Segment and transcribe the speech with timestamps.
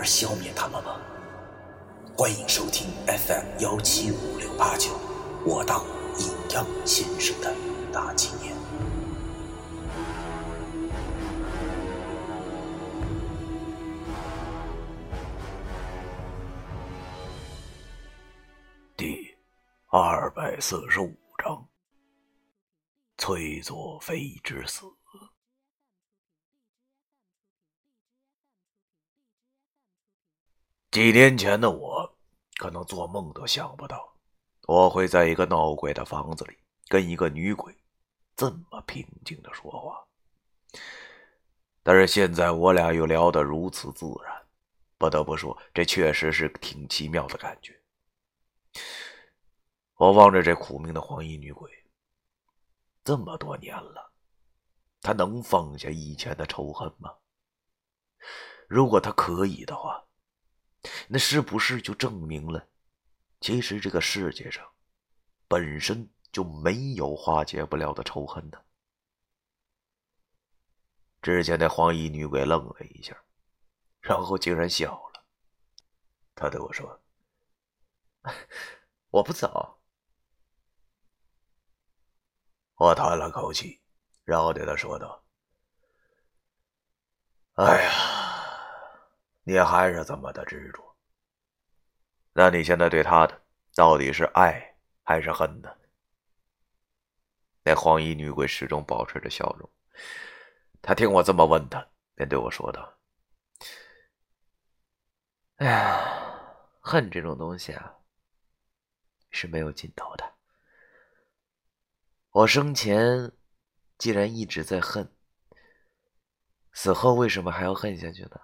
[0.00, 0.98] 而消灭他们吗？
[2.16, 4.98] 欢迎收听 FM 幺七五六八九，
[5.44, 5.84] 我当
[6.18, 7.54] 阴阳先生的
[7.92, 8.56] 大纪念。
[18.96, 19.36] 第
[19.90, 21.68] 二百四十五章：
[23.18, 24.86] 崔佐飞之死。
[30.90, 32.18] 几年前的我，
[32.56, 34.12] 可能做梦都想不到，
[34.66, 36.56] 我会在一个闹鬼的房子里
[36.88, 37.72] 跟一个女鬼
[38.34, 40.04] 这么平静的说话。
[41.84, 44.44] 但是现在我俩又聊得如此自然，
[44.98, 47.80] 不得不说，这确实是挺奇妙的感觉。
[49.94, 51.70] 我望着这苦命的黄衣女鬼，
[53.04, 54.12] 这么多年了，
[55.00, 57.14] 她能放下以前的仇恨吗？
[58.66, 60.04] 如果她可以的话。
[61.08, 62.68] 那是不是就证明了，
[63.40, 64.66] 其实这个世界上
[65.46, 68.58] 本身就没有化解不了的仇恨呢？
[71.22, 73.14] 之前那黄衣女鬼愣了一下，
[74.00, 75.24] 然后竟然笑了。
[76.34, 77.02] 她对我说
[79.10, 79.78] ：“我不走。”
[82.76, 83.82] 我叹了口气，
[84.24, 85.22] 然后对她说道
[87.60, 88.16] ：“哎呀。”
[89.50, 90.96] 你还是这么的执着，
[92.32, 93.42] 那你现在对他的
[93.74, 95.68] 到底是爱还是恨呢？
[97.64, 99.68] 那黄衣女鬼始终保持着笑容，
[100.80, 101.84] 她听我这么问她，
[102.14, 102.96] 便对我说道
[105.58, 107.96] ：“哎呀，恨这种东西啊，
[109.30, 110.32] 是没有尽头的。
[112.30, 113.32] 我生前
[113.98, 115.12] 既然一直在恨，
[116.72, 118.40] 死后为什么还要恨下去呢？”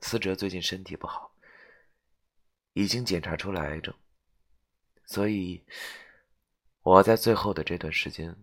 [0.00, 1.34] 思哲最近身体不好，
[2.74, 3.94] 已经检查出了癌症，
[5.04, 5.64] 所以
[6.82, 8.36] 我在最后的这段时间，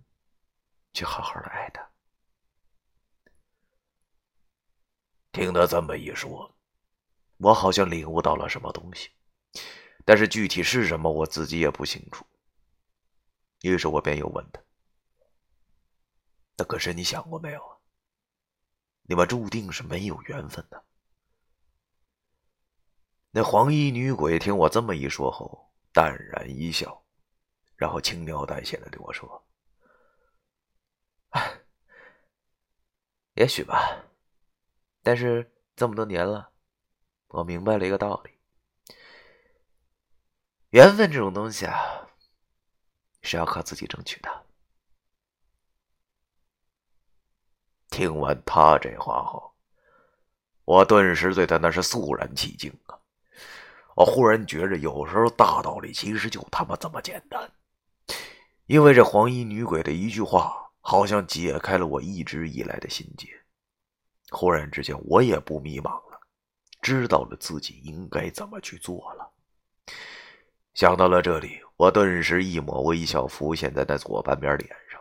[0.94, 1.90] 去好好的爱他。
[5.32, 6.56] 听他这么一说，
[7.38, 9.12] 我好像领悟到了什么东西，
[10.04, 12.26] 但是具体是什么，我自己也不清楚。
[13.62, 14.62] 于是我便又问他
[16.58, 17.78] ：“那可是你想过没有啊？
[19.04, 20.84] 你们注定是没有缘分的。”
[23.36, 27.04] 那黄衣女鬼听我这么一说后，淡然一笑，
[27.76, 29.44] 然后轻描淡写的对我说
[33.34, 34.04] ：“也许吧，
[35.02, 36.52] 但是这么多年了，
[37.30, 38.38] 我明白了一个道理：
[40.70, 42.08] 缘分这种东西啊，
[43.24, 44.46] 是要靠自己争取的。”
[47.90, 49.56] 听完他这话后，
[50.66, 53.00] 我顿时对他那是肃然起敬啊。
[53.96, 57.52] 我忽然觉着，有时候大道理其实就他妈这么简单。
[58.66, 63.28] 因为这黄衣女鬼的一句话，好像解开了我一直以来的心结。
[64.32, 66.20] 忽然之间，我也不迷茫了，
[66.82, 69.32] 知道了自己应该怎么去做了。
[70.74, 75.00] 想到了这里，我顿时一抹微笑浮现在那左半边脸上。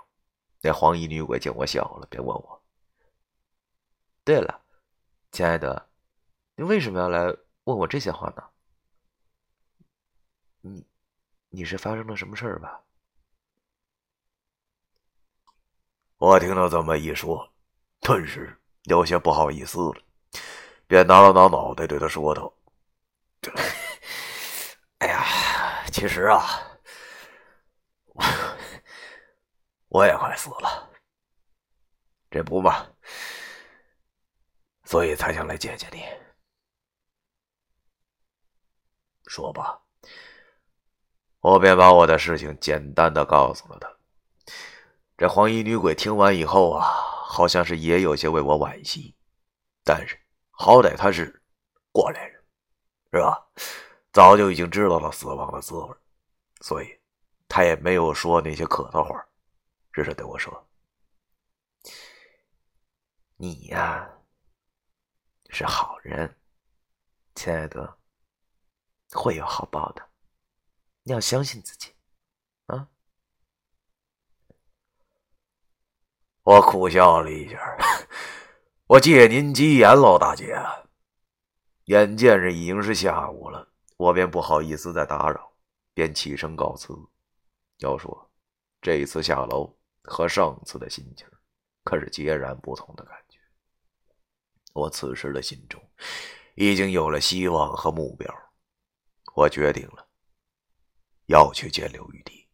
[0.61, 2.63] 那黄衣女鬼见我笑了，便问我
[4.23, 4.61] ：“对了，
[5.31, 5.89] 亲爱的，
[6.57, 7.25] 你为什么要来
[7.65, 8.43] 问我这些话呢？”
[10.63, 10.87] 你，
[11.51, 12.83] 你是发生了什么事儿吧？
[16.19, 17.53] 我听到这么一说，
[18.01, 20.03] 顿时有些不好意思了，
[20.87, 22.53] 便挠了挠脑袋，对他说道：
[24.99, 26.47] “哎呀，其实啊，
[28.15, 28.25] 我
[29.89, 30.91] 我也快死了，
[32.31, 32.87] 这不嘛，
[34.85, 36.05] 所以才想来见见你。
[39.27, 39.83] 说吧。”
[41.43, 43.93] 我便把我的事情简单的告诉了他。
[45.17, 49.17] 这黄衣女鬼听完以后啊，好像是也有些为我惋惜，
[49.85, 50.17] 但是
[50.53, 51.43] 好歹她是
[51.91, 52.45] 过来人，
[53.13, 53.45] 是吧？
[54.13, 55.97] 早就已经知道了死亡的滋味，
[56.61, 57.01] 所以
[57.49, 59.27] 她也没有说那些客套话，
[59.93, 60.69] 只是对我说
[63.37, 64.09] ：“你呀，
[65.49, 66.37] 是好人，
[67.35, 67.99] 亲爱的，
[69.11, 70.09] 会有好报的，
[71.05, 71.93] 你要相信自己，
[72.67, 72.89] 啊！
[76.43, 77.59] 我苦笑了一下，
[78.87, 80.57] 我借您吉言老，大姐。
[81.87, 85.53] 眼见着已经是下午了，我便不好意思再打扰，
[85.93, 86.95] 便起身告辞。
[87.79, 88.31] 要说
[88.81, 91.27] 这一次下楼和上次的心情，
[91.83, 93.41] 可是截然不同的感觉。
[94.73, 95.83] 我此时的心中
[96.55, 98.33] 已经有了希望和目标，
[99.35, 100.02] 我决定了
[101.33, 102.47] 要去见刘玉迪。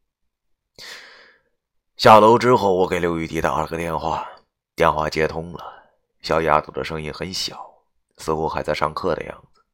[1.97, 4.25] 下楼之后，我给刘玉迪打了个电话，
[4.77, 5.91] 电话接通了。
[6.23, 7.83] 小丫头的声音很小，
[8.19, 9.65] 似乎还在上课的样子。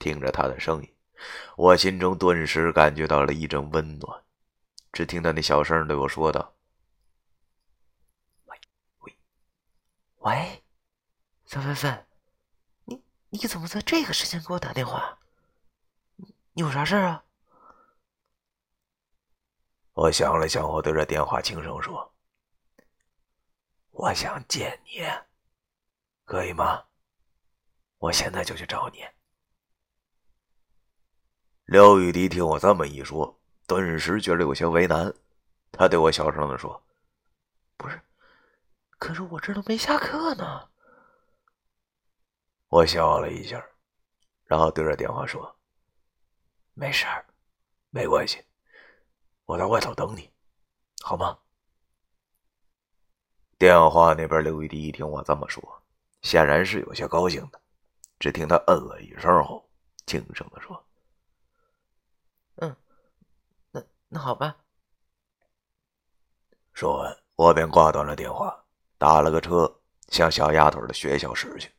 [0.00, 0.92] 听着她的声音，
[1.56, 4.24] 我心中顿时感觉到了一阵温暖。
[4.92, 6.52] 只听到那小声对我说道
[8.46, 8.58] ：“喂
[9.02, 9.16] 喂
[10.18, 10.62] 喂，
[11.46, 12.04] 小菲菲，
[12.86, 13.00] 你
[13.30, 15.16] 你怎么在这个时间给我打电话？
[16.16, 17.22] 你有啥事啊？”
[19.94, 22.14] 我想了想，我对着电话轻声说
[23.92, 25.02] ：“我想见你，
[26.24, 26.84] 可以吗？
[27.98, 29.06] 我现在就去找你。”
[31.66, 35.12] 刘雨迪听我这么一说，顿时觉得有些为难。
[35.70, 36.82] 他对我小声的说
[37.76, 38.00] ：“不是，
[38.98, 40.68] 可是我这都没下课呢。”
[42.68, 43.62] 我笑了一下，
[44.44, 45.54] 然后对着电话说
[46.72, 47.26] ：“没事儿，
[47.90, 48.42] 没关系。”
[49.44, 50.30] 我在外头等你，
[51.02, 51.38] 好吗？
[53.58, 55.62] 电话那边，刘玉迪一听我这么说，
[56.22, 57.60] 显然是有些高兴的。
[58.18, 59.68] 只听他嗯了一声后，
[60.06, 60.84] 轻声的说
[62.62, 62.76] ：“嗯，
[63.72, 64.56] 那那好吧。”
[66.72, 68.64] 说完，我便挂断了电话，
[68.96, 71.70] 打了个车向小丫头的学校驶去。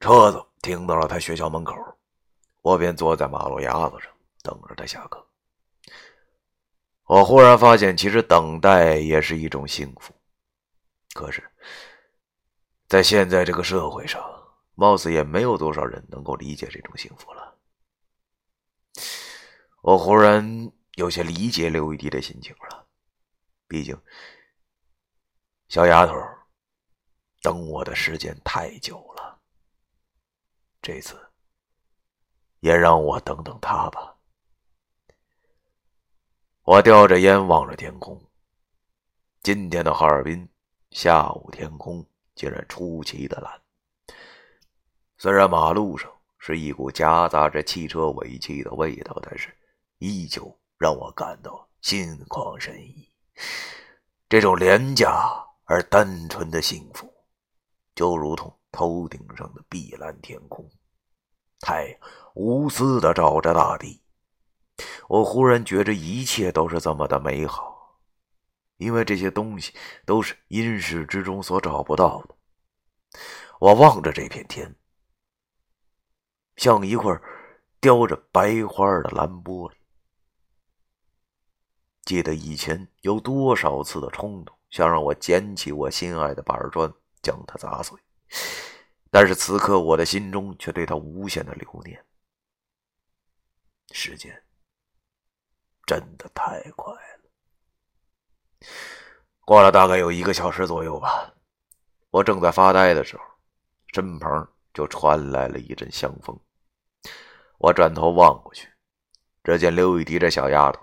[0.00, 1.74] 车子停到了她学校门口，
[2.60, 4.12] 我便坐在马路牙子上
[4.42, 5.24] 等着她下课。
[7.12, 10.14] 我忽然发现，其实等待也是一种幸福。
[11.12, 11.46] 可是，
[12.88, 14.18] 在现在这个社会上，
[14.76, 17.58] 貌似也没有多少人能够理解这种幸福了。
[19.82, 22.86] 我忽然有些理解刘玉迪的心情了。
[23.68, 23.94] 毕竟，
[25.68, 26.14] 小丫头
[27.42, 29.38] 等我的时间太久了。
[30.80, 31.14] 这次，
[32.60, 34.16] 也让我等等她吧。
[36.64, 38.22] 我叼着烟望着天空。
[39.42, 40.48] 今天的哈尔滨
[40.92, 42.06] 下午天空
[42.36, 44.16] 竟然出奇的蓝。
[45.18, 49.52] 虽然马路上是一股夹杂着汽车尾气的味道，但是
[49.98, 53.08] 依旧让我感到心旷神怡。
[54.28, 57.12] 这种廉价而单纯的幸福，
[57.96, 60.70] 就如同头顶上的碧蓝天空，
[61.58, 61.98] 太阳
[62.34, 64.00] 无私的照着大地。
[65.08, 67.98] 我忽然觉着一切都是这么的美好，
[68.76, 69.74] 因为这些东西
[70.06, 72.34] 都是阴世之中所找不到的。
[73.58, 74.74] 我望着这片天，
[76.56, 77.20] 像一块
[77.80, 79.74] 雕着白花的蓝玻璃。
[82.04, 87.96] 记得以前有多少次的冲动，想让我捡起我心爱的板砖，将它砸碎，
[89.10, 92.04] 但是此刻我的心中却对它无限的留念。
[93.92, 94.42] 时间。
[95.92, 98.66] 真的太快了，
[99.44, 101.34] 过了大概有一个小时左右吧。
[102.08, 103.22] 我正在发呆的时候，
[103.92, 106.34] 身旁就传来了一阵香风。
[107.58, 108.70] 我转头望过去，
[109.44, 110.80] 只见刘雨迪这小丫头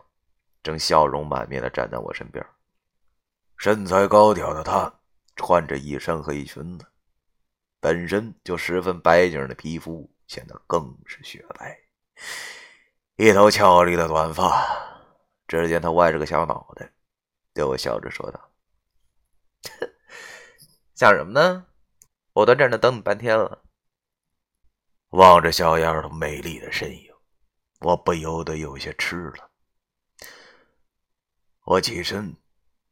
[0.62, 2.46] 正笑容满面的站在我身边。
[3.58, 4.94] 身材高挑的她，
[5.36, 6.86] 穿着一身黑裙子，
[7.80, 11.76] 本身就十分白净的皮肤显得更是雪白，
[13.16, 14.88] 一头俏丽的短发。
[15.50, 16.94] 只见他歪着个小脑袋，
[17.56, 18.52] 对我笑着说道
[20.94, 21.66] ：“想什么呢？
[22.34, 23.66] 我都站着等你半天了。”
[25.10, 27.12] 望着小丫头美丽的身影，
[27.80, 29.50] 我不由得有些痴了。
[31.64, 32.32] 我起身，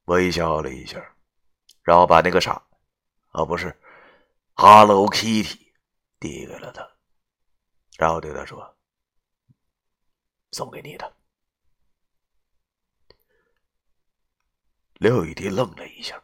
[0.05, 0.99] 微笑了一下，
[1.83, 2.53] 然后把那个傻，
[3.33, 3.79] 啊，不是
[4.55, 5.73] ，Hello Kitty，
[6.19, 6.89] 递给了他，
[7.99, 8.75] 然后对他说
[10.53, 11.13] ：“送给你的。”
[14.99, 16.23] 刘雨迪愣了一下，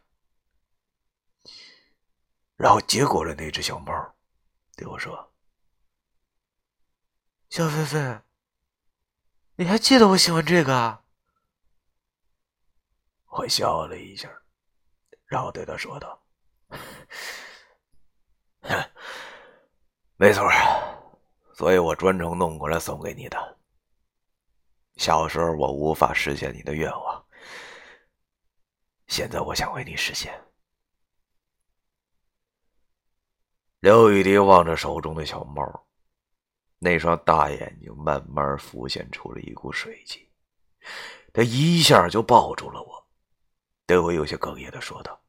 [2.56, 4.15] 然后接过了那只小猫，
[4.75, 5.34] 对我说
[7.50, 8.22] ：“小菲菲，
[9.58, 11.03] 你还记得我喜欢这个？”
[13.30, 14.30] 我笑了一下，
[15.25, 16.24] 然后对他说道
[20.18, 20.44] ：“没错，
[21.53, 23.60] 所以我专程弄过来送给你的。
[24.98, 27.23] 小时候我无法实现你的愿望，
[29.08, 30.34] 现在我想为你实现。
[33.80, 35.88] 刘雨迪望着手中的小猫，
[36.80, 40.32] 那双大眼睛慢慢浮现出了一股水汽，
[41.34, 43.08] 他一下就抱住了我，
[43.86, 45.22] 对我有些哽咽的说道：“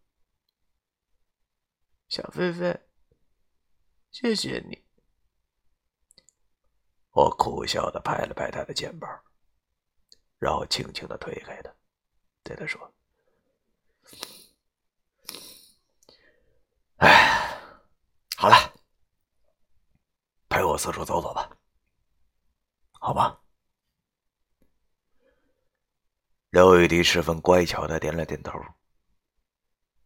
[2.08, 2.80] 小菲菲，
[4.12, 4.84] 谢谢你。”
[7.10, 9.08] 我苦笑的拍了拍他的肩膀。
[10.38, 11.74] 然后轻轻的推开他，
[12.42, 12.94] 对他说
[16.96, 17.58] ：“哎，
[18.36, 18.54] 好了，
[20.48, 21.50] 陪我四处走走吧，
[22.92, 23.40] 好吧？”
[26.50, 28.52] 刘雨迪十分乖巧的点了点头。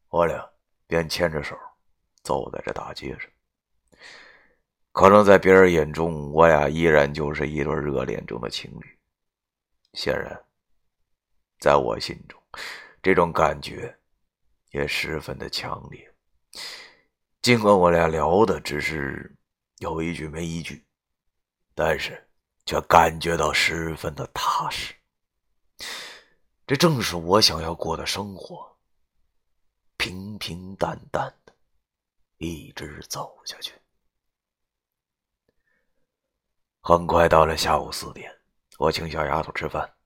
[0.09, 0.51] 我俩
[0.87, 1.55] 便牵着手
[2.23, 3.31] 走在这大街上。
[4.93, 8.99] 可能在别人眼中，我俩依然就是一对热恋中的情侣。
[9.93, 10.43] 显然，
[11.61, 12.43] 在我心中，
[13.03, 13.99] 这种感觉
[14.71, 16.15] 也十分的强烈。
[17.43, 19.35] 尽管我俩聊的只是
[19.79, 20.85] 有一句没一句，
[21.75, 22.29] 但是
[22.67, 24.95] 却感觉到十分的踏实。
[26.67, 28.77] 这正是我想要过的生活，
[29.97, 31.55] 平平淡淡的，
[32.37, 33.73] 一直走下去。
[36.81, 38.31] 很快到了下午四点。
[38.79, 39.98] 我请小丫头吃饭。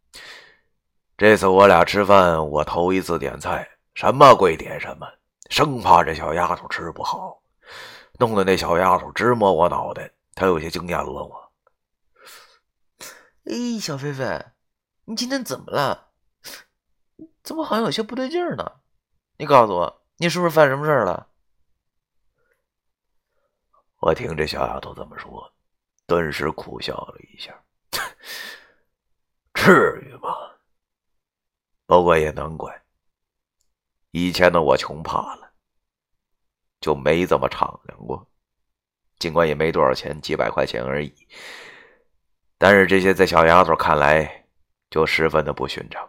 [1.22, 5.06] 这次我俩吃饭，我头一次点菜，什么贵点什么，
[5.50, 7.40] 生怕这小丫头吃不好，
[8.18, 10.10] 弄得那小丫头直摸我脑袋。
[10.34, 11.52] 她有些惊讶的问我
[13.46, 14.46] ：“哎，小菲菲，
[15.04, 16.08] 你今天怎么了？
[17.44, 18.80] 怎么好像有些不对劲呢？
[19.36, 21.28] 你告诉我，你是不是犯什么事了？”
[24.02, 25.52] 我听这小丫头这么说，
[26.04, 27.54] 顿时苦笑了一下。
[29.54, 30.01] 至于吗？
[31.92, 32.82] 不过也难怪，
[34.12, 35.52] 以前的我穷怕了，
[36.80, 38.26] 就没怎么敞亮过。
[39.18, 41.14] 尽管也没多少钱，几百块钱而已，
[42.56, 44.46] 但是这些在小丫头看来
[44.88, 46.08] 就十分的不寻常。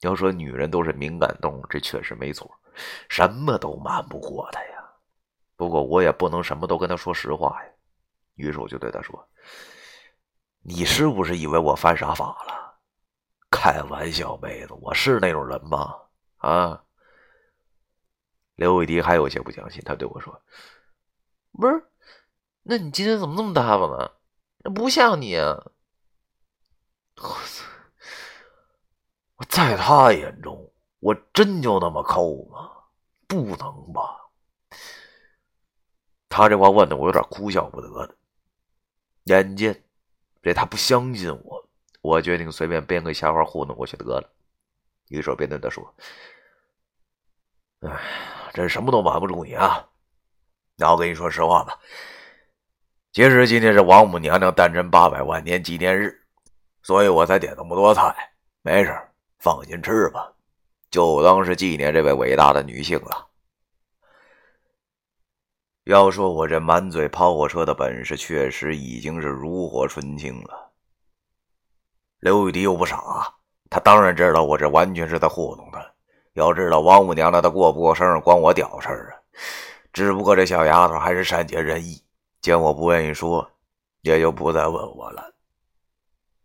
[0.00, 2.50] 要说女人都是敏感动物，这确实没错，
[3.08, 4.84] 什么都瞒不过她呀。
[5.54, 7.70] 不过我也不能什么都跟她说实话呀。
[8.34, 9.28] 于是我就对她说
[10.60, 12.62] ：“你是不是以为我犯啥法了？”
[13.54, 15.94] 开玩笑，妹子，我是那种人吗？
[16.38, 16.82] 啊！
[18.56, 20.42] 刘伟迪还有些不相信，他对我说
[21.54, 21.86] ：“不是，
[22.64, 24.10] 那你今天怎么那么大方呢？
[24.58, 25.54] 那不像你啊！”
[27.16, 27.64] 我操！
[29.36, 32.72] 我在他眼中，我真就那么抠吗？
[33.28, 34.30] 不能吧！
[36.28, 38.16] 他这话问的我有点哭笑不得的。
[39.24, 39.84] 眼见
[40.42, 41.63] 这他不相信我。
[42.04, 44.30] 我决定随便编个瞎话糊弄过去得了。
[45.08, 45.82] 于是便对他说
[47.80, 47.98] ：“哎，
[48.52, 49.88] 这什么都瞒不住你啊！
[50.76, 51.78] 那我跟你说实话吧，
[53.10, 56.14] 其实今天是王母娘娘诞辰八百万年纪念日，
[56.82, 58.14] 所以我才点那么多菜。
[58.60, 58.94] 没事，
[59.38, 60.30] 放心吃吧，
[60.90, 63.28] 就当是纪念这位伟大的女性了。
[65.84, 70.60] 要说我这满嘴跑火车的本事，确实已经是炉火纯青了。”
[72.24, 73.34] 刘玉迪又不傻，
[73.68, 75.86] 他当然知道我这完全是在糊弄他。
[76.32, 79.20] 要知道，王母娘娘她过不过生日，关我屌事儿啊！
[79.92, 82.02] 只不过这小丫头还是善解人意，
[82.40, 83.46] 见我不愿意说，
[84.00, 85.34] 也就不再问我了。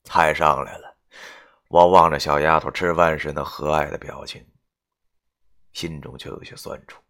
[0.03, 0.93] 菜上来了，
[1.69, 4.45] 我望着小丫头吃饭时那和蔼的表情，
[5.71, 7.01] 心中却有些酸楚。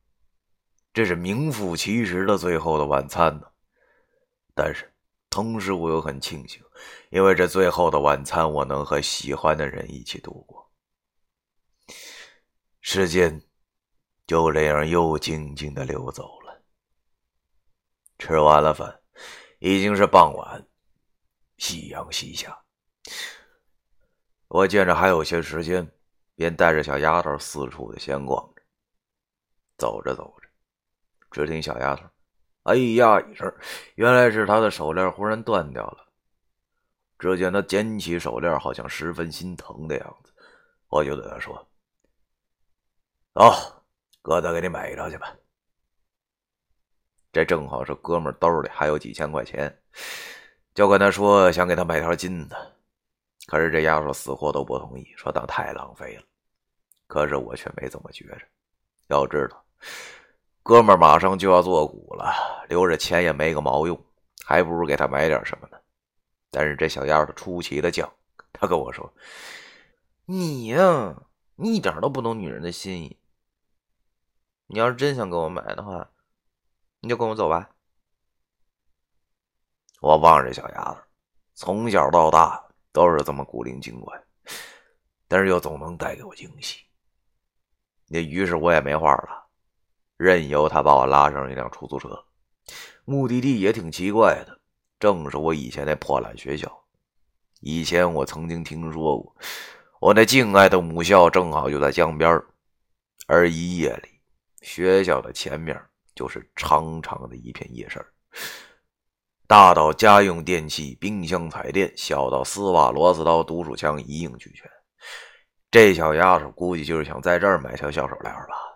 [0.94, 3.48] 这是名副其实的最后的晚餐呢，
[4.54, 4.94] 但是。
[5.30, 6.62] 同时，我又很庆幸，
[7.12, 10.70] 因为这最后的晚餐，我能和喜欢的人一起度过。
[12.82, 13.42] 时间
[14.26, 16.64] 就这样又静静的溜走了。
[18.18, 19.00] 吃完了饭，
[19.60, 20.68] 已经是傍晚，
[21.58, 22.60] 夕阳西下。
[24.48, 25.90] 我见着还有些时间，
[26.36, 28.64] 便带着小丫头四处的闲逛着。
[29.78, 30.50] 走着走着，
[31.32, 32.04] 只听小丫头。
[32.64, 33.20] 哎呀！
[33.22, 33.52] 一声，
[33.96, 36.06] 原来是他的手链忽然断掉了。
[37.18, 40.32] 只见他捡起手链，好像十分心疼的样子。
[40.90, 41.68] 我就对他说
[43.34, 43.52] ：“走，
[44.22, 45.36] 哥再给你买一条去吧。”
[47.32, 49.82] 这正好是哥们兜里还有几千块钱，
[50.74, 52.76] 就跟他说想给他买条金的。
[53.48, 56.24] 可是这丫头死活都不同意，说当太浪费了。
[57.08, 58.42] 可是我却没怎么觉着。
[59.08, 59.66] 要知道。
[60.62, 64.00] 哥们儿马上就要做股了，留着钱也没个毛用，
[64.46, 65.78] 还不如给他买点什么呢？
[66.52, 68.10] 但是这小丫头出奇的犟，
[68.52, 69.14] 她跟我说
[70.26, 71.16] ：“你呀，
[71.56, 73.18] 你一点都不懂女人的心意。
[74.68, 76.10] 你要是真想给我买的话，
[77.00, 77.70] 你就跟我走吧。”
[80.02, 80.98] 我望着小丫头，
[81.54, 84.24] 从小到大都是这么古灵精怪，
[85.28, 86.86] 但是又总能带给我惊喜。
[88.08, 89.49] 那于是我也没话了，
[90.20, 92.10] 任由他把我拉上一辆出租车，
[93.06, 94.60] 目的地也挺奇怪的，
[95.00, 96.70] 正是我以前那破烂学校。
[97.62, 99.34] 以前我曾经听说过，
[100.02, 102.38] 我那敬爱的母校正好就在江边
[103.28, 104.10] 而一夜里，
[104.62, 105.82] 学校的前面
[106.14, 108.06] 就是长长的一片夜市
[109.48, 114.70] 大到家用电器、冰箱、彩电，小到丝袜、螺丝刀、毒鼠枪，一应俱全。
[115.72, 118.69] 这小丫头估计就是想在这儿买条小手链吧。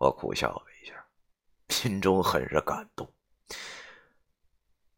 [0.00, 0.94] 我苦笑了一下，
[1.68, 3.06] 心中很是感动。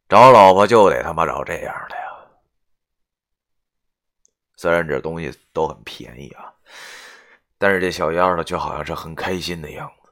[0.07, 2.03] 找老婆就得他妈找这样的呀！
[4.55, 6.53] 虽然这东西都很便宜啊，
[7.57, 10.09] 但是这小丫头却好像是很开心的样子。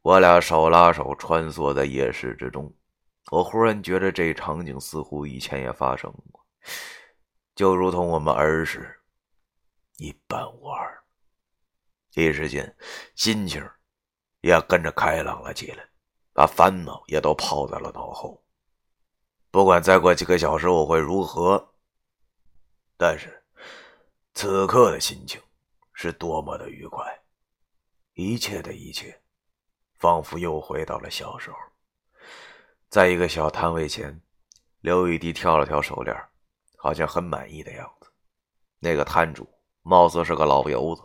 [0.00, 2.74] 我俩手拉手穿梭在夜市之中。
[3.30, 6.42] 我忽然觉得这场景似乎以前也发生过，
[7.54, 8.98] 就如同我们儿时
[9.98, 11.03] 一般无二。
[12.14, 12.76] 一时间，
[13.14, 13.62] 心情
[14.40, 15.88] 也跟着开朗了起来，
[16.32, 18.44] 把烦恼也都抛在了脑后。
[19.50, 21.74] 不管再过几个小时我会如何，
[22.96, 23.44] 但是
[24.32, 25.40] 此刻的心情
[25.92, 27.22] 是多么的愉快，
[28.14, 29.20] 一切的一切，
[29.98, 31.56] 仿佛又回到了小时候。
[32.88, 34.20] 在一个小摊位前，
[34.80, 36.16] 刘玉迪挑了挑手链，
[36.76, 38.12] 好像很满意的样子。
[38.78, 39.48] 那个摊主
[39.82, 41.02] 貌似是个老油子，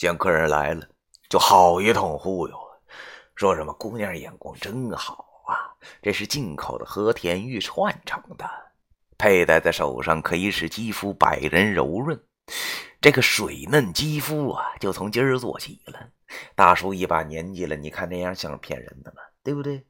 [0.00, 0.88] 见客人来了，
[1.28, 2.56] 就好一通忽悠，
[3.34, 8.48] 说什么姑娘眼光真好啊，这是进口的和田玉串成的，
[9.18, 12.18] 佩戴在手上可以使肌肤百人柔润，
[12.98, 16.00] 这个水嫩肌肤啊，就从今儿做起了。
[16.54, 19.20] 大叔一把年纪了，你看那样像是骗人的吗？
[19.42, 19.84] 对不对？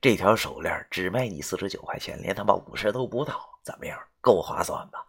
[0.00, 3.98] 这条手链只卖你四十九块钱，连他妈五十都不到，怎么样？
[4.20, 5.04] 够划算吧？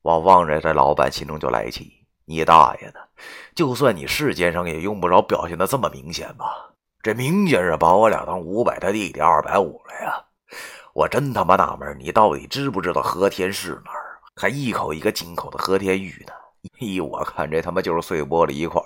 [0.00, 1.98] 我望着这老板，心中就来气。
[2.24, 3.08] 你大爷的！
[3.54, 6.70] 就算你世间上也用不着表现的这么明显吧？
[7.02, 10.24] 这明显是把我俩当五百的弟弟二百五了呀！
[10.94, 14.20] 我真他妈纳闷，你到底知不知道和田是哪儿？
[14.36, 16.32] 还一口一个进口的和田玉呢？
[16.78, 18.80] 依我看，这他妈就是碎玻璃一块。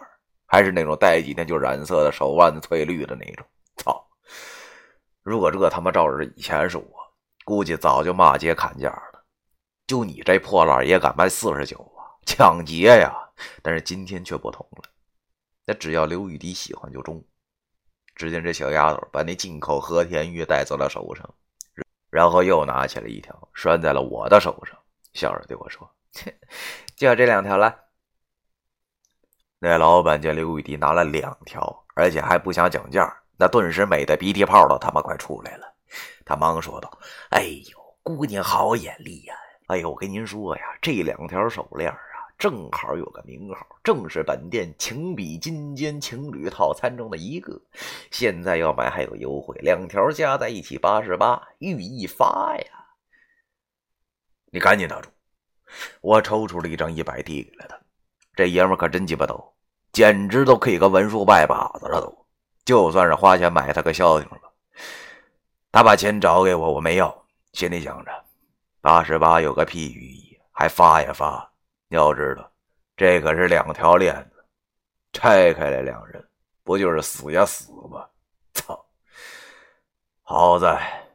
[0.49, 3.45] 还是那种戴几天就染色的手腕子翠绿的那种，
[3.77, 4.07] 操！
[5.25, 6.85] 如果这他妈照着以前是我，
[7.45, 9.25] 估计早就骂街砍价了。
[9.89, 12.15] 就你这破烂也敢卖四十九啊？
[12.25, 13.13] 抢劫呀！
[13.63, 14.91] 但是今天却不同了，
[15.65, 17.25] 那只要刘玉迪喜欢就中。
[18.15, 21.35] 只见这小丫头把那进口和田玉戴在了手上，
[22.09, 24.79] 然后又拿起了一条拴在了我的手上，
[25.13, 26.35] 笑着对我说：“切
[26.97, 27.75] 就这两条了。”
[29.61, 35.75] 那老板见刘玉迪拿了两条，而且还不想讲价，那顿时美的鼻涕泡都他妈快出来了。
[36.25, 36.99] 他忙说道
[37.31, 39.35] ：“哎呦，姑娘好眼力呀！
[39.67, 41.95] 哎呦，我跟您说呀，这两条手链，
[42.39, 47.61] 正好有个名号，正是本店情比金坚情侣套餐中的一个。
[48.11, 52.65] 现在要买还有优惠，两条加在一起八十八，寓意发呀！
[54.51, 55.09] 你赶紧拿住！
[56.01, 57.81] 我抽出了一张一百递给了他，
[58.35, 59.53] 这爷们可真鸡巴逗。”
[59.93, 62.27] 简直都可以跟文书拜把子了，都
[62.67, 64.53] 就算是花钱买他个消停了。
[65.73, 68.25] 他把钱找给我，我没要，心里想着
[68.83, 71.51] 八十八有个屁寓意，还发呀发。
[71.89, 72.53] 要知道，
[72.97, 74.45] 这可是两条链子，
[75.13, 76.27] 拆开来两人
[76.63, 78.09] 不就是死呀死吗？
[78.55, 78.89] 操！
[80.23, 81.07] 好在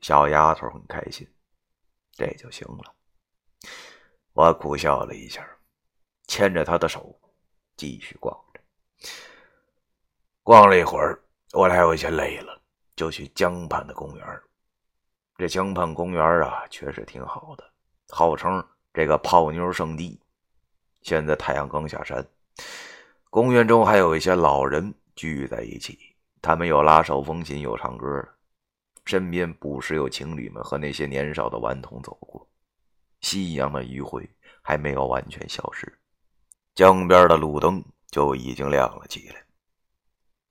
[0.00, 1.26] 小丫头很开心，
[2.12, 2.94] 这就行了。
[4.32, 5.48] 我苦笑了一下，
[6.26, 7.18] 牵着她的手。
[7.76, 8.60] 继续逛着，
[10.42, 12.60] 逛了一会儿，我俩有些累了，
[12.96, 14.42] 就去江畔的公园。
[15.36, 17.72] 这江畔公园啊，确实挺好的，
[18.08, 18.58] 号称
[18.98, 20.18] 这个泡妞圣地。
[21.02, 22.26] 现在太阳刚下山，
[23.30, 25.96] 公园中还有一些老人聚在一起，
[26.42, 28.28] 他们有拉手风琴，有唱歌，
[29.04, 32.44] 身边不时有情侣们和那些年少的顽童走过。
[33.20, 34.28] 夕阳的余晖
[34.62, 35.96] 还没有完全消失。
[36.74, 37.80] 江边的路灯
[38.10, 39.36] 就已经亮了起来，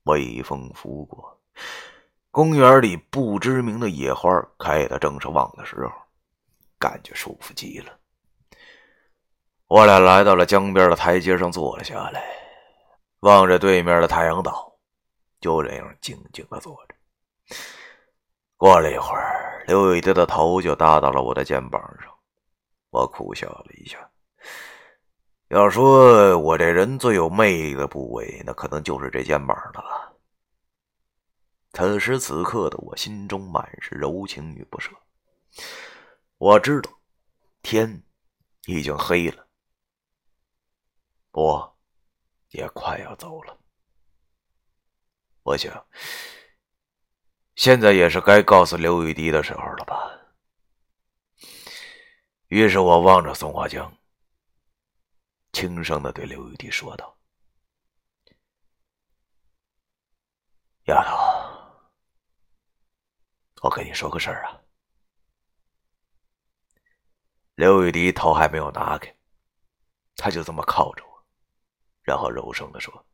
[0.04, 1.38] 微风拂过，
[2.30, 5.92] 公园里不知名的野花开的正是旺的时候，
[6.78, 7.92] 感觉舒服极了。
[9.68, 12.24] 我俩来到了江边的台阶上坐了下来，
[13.20, 14.72] 望着对面的太阳岛，
[15.40, 17.54] 就这样静静的坐着。
[18.56, 22.10] 过了一会儿，刘雨迪的头就搭到了我的肩膀上，
[22.90, 23.98] 我苦笑了一下。
[25.48, 30.14] 要说我这人最有魅力的部位，那可能就是这肩膀了。
[31.74, 34.90] 此时此刻的我心中满是柔情与不舍。
[36.38, 36.90] 我知道
[37.62, 38.02] 天
[38.64, 39.46] 已经黑了，
[41.32, 41.78] 我
[42.50, 43.58] 也快要走了。
[45.42, 45.86] 我想，
[47.54, 50.14] 现在也是该告诉刘雨迪的时候了吧。
[52.48, 53.92] 于是我望着松花江，
[55.52, 57.18] 轻声的对刘雨迪说道
[60.88, 61.16] ：“丫头，
[63.62, 64.60] 我跟你说个事儿啊。”
[67.56, 69.14] 刘雨迪头还没有拿开，
[70.16, 71.04] 他就这么靠着，
[72.08, 73.04] 然后柔声的说：“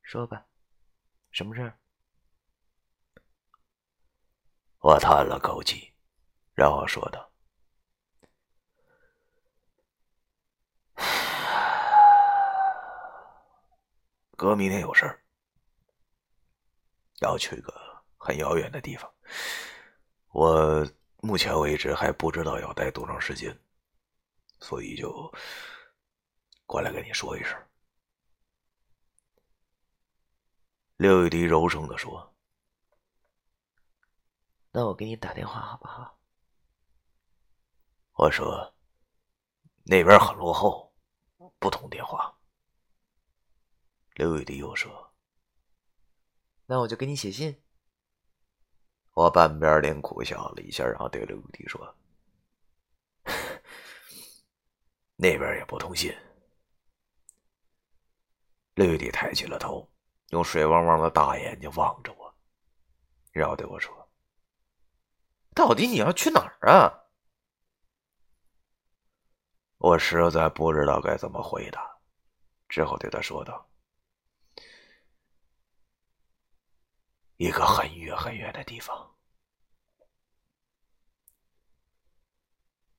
[0.00, 0.46] 说吧，
[1.30, 1.78] 什么事儿？”
[4.80, 5.92] 我叹了口气，
[6.54, 7.30] 然后说道
[14.34, 15.22] ：“哥明天有事儿，
[17.20, 19.12] 要去个很遥远的地方，
[20.30, 20.88] 我。”
[21.20, 23.52] 目前为止还不知道要待多长时间，
[24.60, 25.34] 所以就
[26.68, 27.58] 过来跟你说一声。”
[30.98, 32.34] 刘雨迪柔声的说
[34.70, 36.18] ，“那我给你打电话好不好？”
[38.18, 38.74] 我说
[39.86, 40.92] ：“那边很落后，
[41.58, 42.36] 不通电话。”
[44.14, 45.14] 刘雨迪又说
[46.66, 47.62] ：“那我就给你写信。”
[49.14, 51.96] 我半边脸苦笑了一下，然后对刘雨迪说：
[55.14, 56.12] “那边也不通信。”
[58.78, 59.90] 刘雨迪抬起了头，
[60.28, 62.32] 用水汪汪的大眼睛望着我，
[63.32, 64.08] 然后对我说
[65.52, 66.86] ：“到底你要去哪儿啊？”
[69.78, 71.98] 我实在不知道该怎么回答，
[72.68, 73.68] 只好对他说道
[77.36, 79.16] ：“一个很远很远的地方。”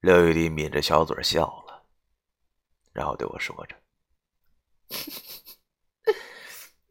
[0.01, 1.85] 刘玉帝抿着小嘴笑了，
[2.91, 3.81] 然后对我说着：“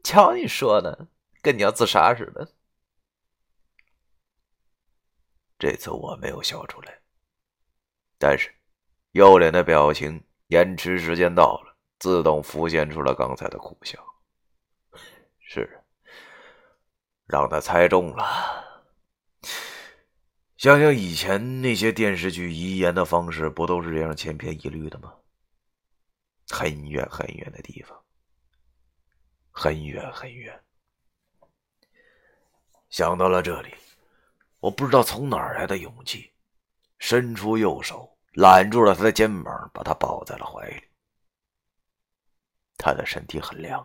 [0.08, 1.06] 瞧你说的，
[1.42, 2.50] 跟你要自杀似的。”
[5.60, 7.02] 这次我没有笑出来，
[8.18, 8.50] 但是
[9.12, 14.02] 右脸的表情延迟时间到了，自动浮现出了刚才的苦笑。
[15.40, 15.84] 是，
[17.26, 18.64] 让他猜中了。
[20.56, 25.14] 想想以前那些电视剧遗言的方式，不都是这样千篇一律的吗？
[26.48, 28.02] 很远很远的地方，
[29.58, 30.56] 很远很远。
[32.90, 33.74] 想到了这里，
[34.60, 36.32] 我不知道从哪儿来的勇气，
[37.00, 40.88] 伸出右手揽住了他的肩膀，把他抱在了怀里。
[42.76, 43.84] 他的身体很凉，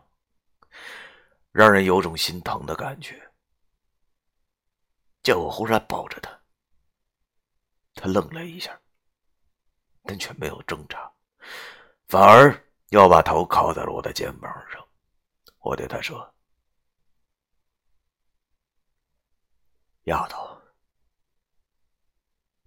[1.51, 3.19] 让人有种心疼的感觉。
[5.23, 6.39] 叫我忽然抱着他。
[7.95, 8.79] 他愣了一下，
[10.03, 11.11] 但却没有挣扎，
[12.05, 14.82] 反而又把头靠在了我的肩膀上。
[15.63, 16.35] 我对他说
[20.05, 20.61] ：“丫头，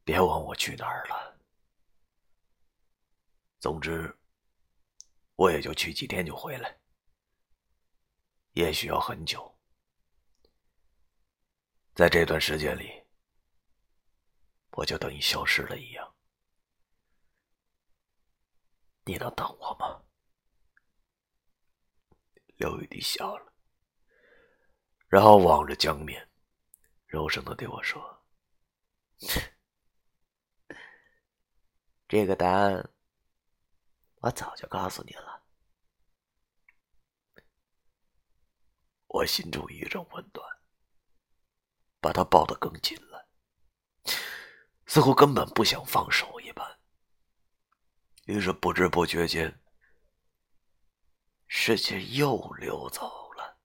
[0.03, 1.39] 别问我去哪儿了。
[3.61, 4.13] 总之，
[5.37, 6.79] 我也就去几天就回来，
[8.53, 9.57] 也许要很久。
[11.95, 13.05] 在这段时间里。”
[14.77, 16.15] 我就等于消失了一样，
[19.07, 20.06] 你能等我吗？
[22.57, 23.53] 刘雨滴笑了，
[25.09, 26.29] 然后望着江面，
[27.07, 28.25] 柔声的对我说
[32.09, 32.91] ：“这个答案，
[34.17, 35.45] 我早就告诉你了。”
[39.09, 40.47] 我心中一阵温暖，
[42.01, 43.29] 把他抱得更紧了。
[44.87, 46.79] 似乎根本不想放手一般，
[48.25, 49.61] 于是不知不觉间，
[51.47, 53.59] 时间又溜走了。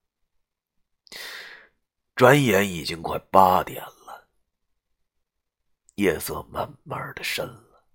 [2.15, 4.27] 转眼已经快八点了，
[5.95, 7.85] 夜色慢慢的深了，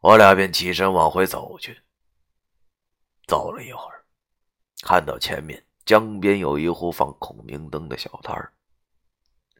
[0.00, 1.82] 我俩便起身往回走去。
[3.26, 4.04] 走了一会儿，
[4.82, 8.52] 看到前面江边有一户放孔明灯的小摊儿，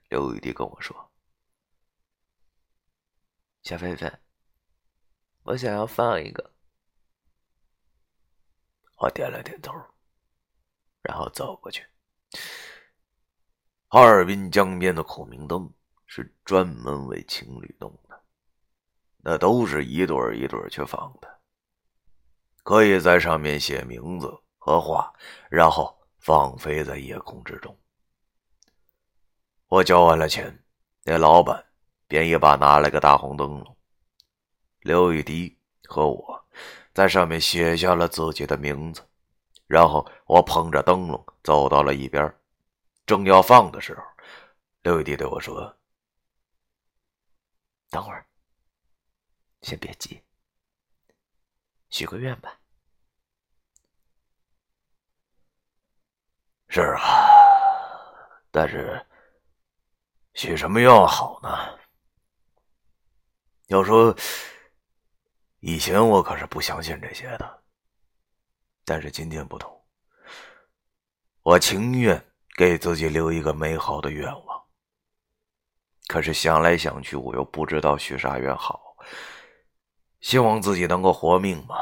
[0.09, 1.13] 刘雨迪跟我说。
[3.63, 4.13] 小菲菲，
[5.43, 6.56] 我想要放一个。
[8.97, 9.73] 我点了点头，
[11.03, 11.85] 然后走过去。
[13.89, 15.73] 哈尔滨江边的孔明灯
[16.07, 18.21] 是专门为情侣弄的，
[19.19, 21.41] 那都是一对一对去放的，
[22.63, 24.27] 可以在上面写名字
[24.59, 25.13] 和话，
[25.51, 27.79] 然后放飞在夜空之中。
[29.69, 30.65] 我交完了钱，
[31.05, 31.65] 那老板
[32.09, 33.77] 便一把拿了个大红灯笼。
[34.81, 36.49] 刘雨迪和我
[36.97, 39.07] 在上面写下了自己的名字，
[39.67, 42.35] 然后我捧着灯笼走到了一边，
[43.05, 44.03] 正要放的时候，
[44.81, 45.77] 刘雨迪对我说
[47.91, 48.27] ：“等会儿，
[49.61, 50.23] 先别急，
[51.91, 52.59] 许个愿吧。”
[56.69, 56.99] 是啊，
[58.51, 59.05] 但是。
[60.33, 61.79] 许什么愿好呢？
[63.69, 64.15] 要说
[65.69, 67.65] 以前我可是不相信这些的，
[68.85, 69.85] 但是今天不同，
[71.43, 72.25] 我情愿
[72.57, 74.65] 给自己留一个美好的愿望。
[76.07, 78.97] 可是想来想去，我又不知道许啥愿好。
[80.21, 81.75] 希望自己能够活命吗？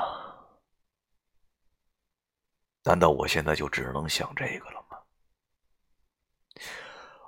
[2.85, 4.99] 难道我现在就只能想这个了吗？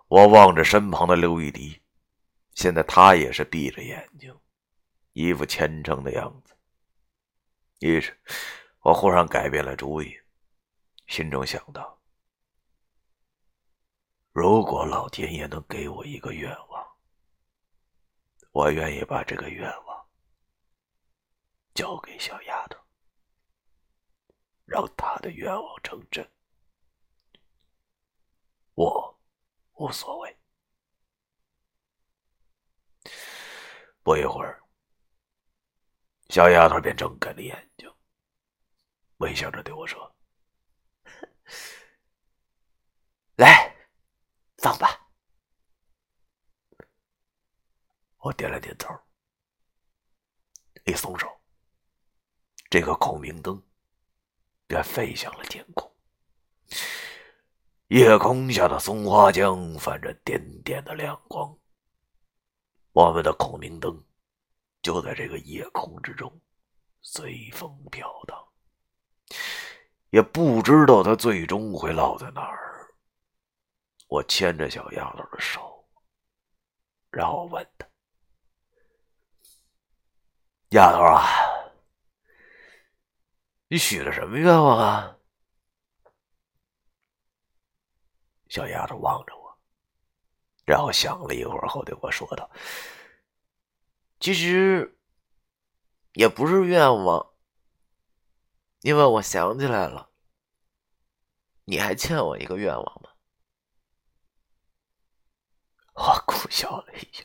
[0.08, 1.82] 我望着身旁的刘玉迪，
[2.54, 4.34] 现在他也是闭着眼睛，
[5.12, 6.45] 一副虔诚的样子。
[7.78, 8.18] 于是，
[8.80, 10.18] 我忽然改变了主意，
[11.06, 12.00] 心中想到：
[14.32, 16.96] 如果老天爷能给我一个愿望，
[18.52, 20.08] 我愿意把这个愿望
[21.74, 22.78] 交给小丫头，
[24.64, 26.30] 让她的愿望成真。
[28.74, 29.12] 我。
[29.78, 30.38] 无所谓。
[34.02, 34.62] 不一会儿，
[36.28, 37.90] 小丫头便睁开了眼睛，
[39.18, 40.14] 微笑着对我说
[43.36, 43.74] ：“来，
[44.58, 45.08] 放吧。”
[48.18, 48.92] 我点了点头，
[50.84, 51.28] 一松手，
[52.68, 53.62] 这个孔明灯
[54.66, 55.94] 便飞向了天空。
[57.86, 61.56] 夜空下的松花江泛着点点的亮光，
[62.90, 64.04] 我们的孔明灯
[64.86, 66.40] 就在这个夜空之中
[67.02, 68.48] 随风飘荡，
[70.10, 72.94] 也不知道它最终会落在哪儿。
[74.06, 75.84] 我牵着小丫头的手，
[77.10, 77.88] 然后问她
[80.70, 81.26] ：“丫头啊，
[83.66, 85.18] 你许了什么愿望啊？”
[88.48, 89.58] 小丫头望着我，
[90.64, 92.48] 然后想了一会儿后对我说道
[94.18, 94.98] ：“其实
[96.14, 97.34] 也不是愿望，
[98.80, 100.10] 因为我想起来了，
[101.64, 103.10] 你还欠我一个愿望吗？”
[105.96, 107.24] 我苦笑了一下，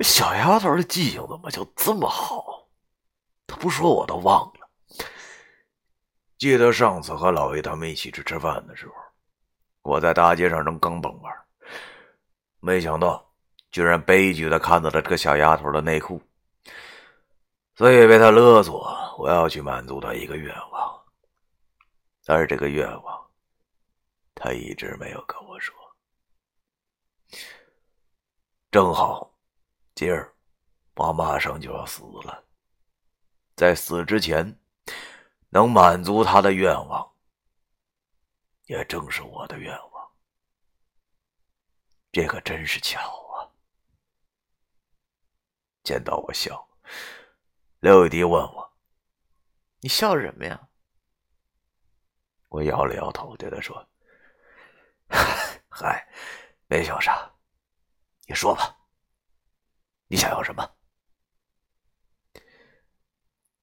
[0.00, 2.68] 小丫头的记性怎么就这么好？
[3.46, 4.70] 她不说我都忘了。
[6.36, 8.94] 记得上次和老魏他们一起去吃饭的时候。
[9.82, 11.34] 我在大街上扔钢蹦玩，
[12.60, 13.31] 没想到
[13.72, 16.22] 居然悲剧的看到了这个小丫头的内裤，
[17.74, 21.04] 所以被她勒索，我要去满足她一个愿望，
[22.24, 23.30] 但是这个愿望，
[24.34, 25.74] 她一直没有跟我说。
[28.70, 29.34] 正好
[29.94, 30.32] 今儿
[30.94, 32.44] 我马上就要死了，
[33.56, 34.58] 在死之前
[35.48, 37.10] 能满足她的愿望。
[38.66, 40.10] 也正是我的愿望，
[42.12, 43.21] 这可真是巧！
[45.82, 46.68] 见到我笑，
[47.80, 48.72] 刘雨迪问我
[49.80, 50.68] ：“你笑什么呀？”
[52.48, 53.88] 我摇了摇头，对他说
[55.68, 56.06] ：“嗨，
[56.66, 57.30] 没笑啥。
[58.26, 58.78] 你说吧，
[60.06, 60.76] 你想要什么？”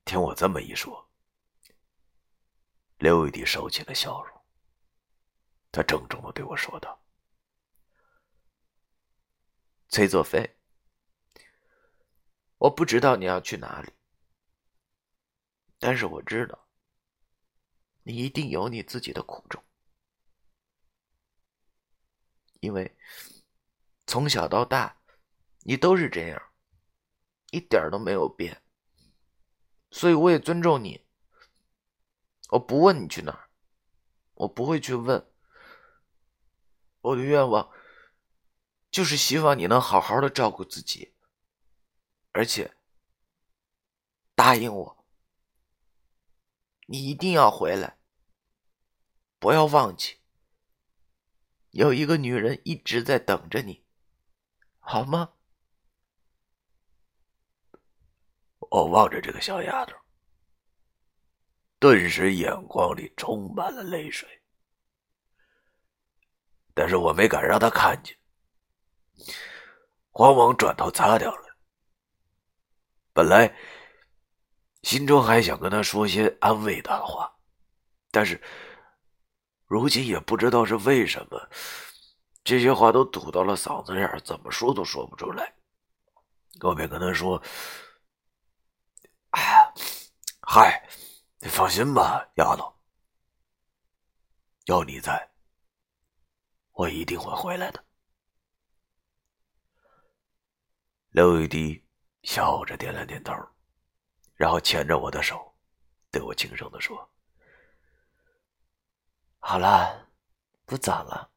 [0.05, 1.09] 听我这么一说，
[2.97, 4.41] 刘雨迪收起了笑容。
[5.71, 6.99] 他郑重的对我说道
[9.87, 10.58] ：“崔作飞，
[12.59, 13.91] 我不知道你要去哪里，
[15.79, 16.67] 但是我知道，
[18.03, 19.63] 你一定有你自己的苦衷，
[22.59, 22.97] 因为
[24.05, 24.97] 从小到大，
[25.59, 26.51] 你都是这样，
[27.51, 28.61] 一点都没有变，
[29.91, 31.05] 所以我也尊重你。
[32.49, 33.49] 我不问你去哪儿，
[34.33, 35.25] 我不会去问。”
[37.01, 37.71] 我的愿望
[38.91, 41.13] 就是希望你能好好的照顾自己，
[42.31, 42.75] 而且
[44.35, 45.05] 答应我，
[46.85, 47.97] 你一定要回来，
[49.39, 50.19] 不要忘记，
[51.71, 53.83] 有一个女人一直在等着你，
[54.79, 55.33] 好吗？
[58.59, 59.97] 我望着这个小丫头，
[61.79, 64.43] 顿时眼光里充满了泪水，
[66.75, 68.15] 但是我没敢让她看见，
[70.11, 71.48] 慌忙转头擦掉了。
[73.19, 73.53] 本来
[74.81, 77.29] 心中还想跟他说些安慰他的话，
[78.11, 78.41] 但是
[79.65, 81.49] 如今也不知道是为什么，
[82.45, 85.53] 这些话都堵到了嗓子眼怎么说都说不出来。
[86.61, 87.43] 我便跟他说。
[89.31, 89.73] 哎，
[90.39, 90.89] 嗨，
[91.39, 92.73] 你放心吧，丫头。
[94.67, 95.29] 有你在，
[96.71, 97.83] 我一定会回来的。
[101.09, 101.85] 刘雨滴
[102.23, 103.33] 笑着点了点头，
[104.35, 105.53] 然后牵着我的手，
[106.11, 107.09] 对我轻声的说
[109.39, 110.07] ：“好了，
[110.65, 111.29] 不早了，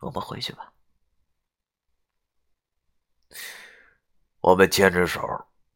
[0.00, 0.72] 我们回去吧。”
[4.40, 5.20] 我们牵着手。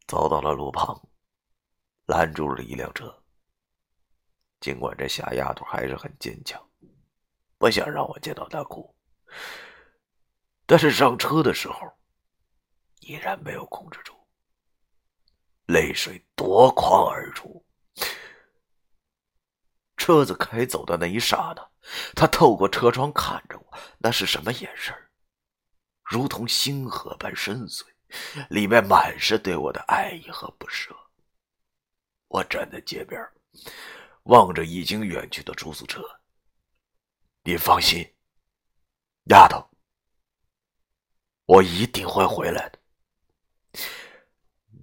[0.06, 1.00] 走到了路旁，
[2.06, 3.22] 拦住了一辆车。
[4.58, 6.60] 尽管这小丫头还是很坚强，
[7.58, 8.92] 不想让我见到她哭，
[10.66, 11.96] 但是上车的时候，
[13.10, 14.14] 依然没有控制住，
[15.66, 17.66] 泪水夺眶而出。
[19.96, 21.70] 车子开走的那一刹那，
[22.14, 24.94] 他透过车窗看着我，那是什么眼神？
[26.04, 27.84] 如同星河般深邃。
[28.48, 30.92] 里面满是对我的爱意和不舍。
[32.26, 33.20] 我站在街边，
[34.24, 36.02] 望着已经远去的出租车。
[37.44, 38.04] 你放心，
[39.26, 39.64] 丫头，
[41.46, 42.79] 我一定会回来的，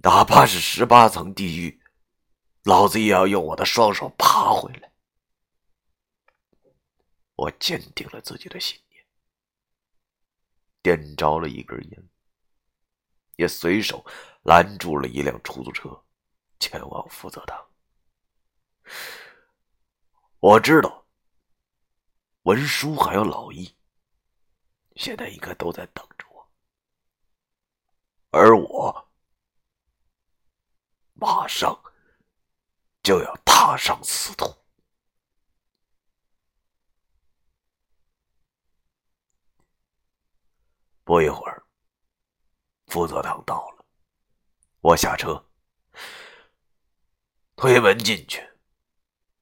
[0.04, 1.82] 哪怕是十八层地狱，
[2.64, 4.92] 老子也要用我的双手爬回来。
[7.36, 9.06] 我坚定了自己的信念，
[10.82, 12.10] 点着了一根烟。
[13.36, 14.04] 也随手
[14.42, 16.04] 拦住了一辆出租车，
[16.60, 17.70] 前往福泽堂。
[20.40, 21.06] 我知道，
[22.44, 23.76] 文书还有老易，
[24.96, 26.04] 现在应该都在等，
[28.30, 29.10] 而我
[31.14, 31.80] 马上
[33.02, 34.46] 就要踏上死途。
[41.04, 41.64] 不一会儿。
[42.88, 43.86] 福泽堂到了，
[44.80, 45.46] 我下车，
[47.58, 48.42] 推门进去，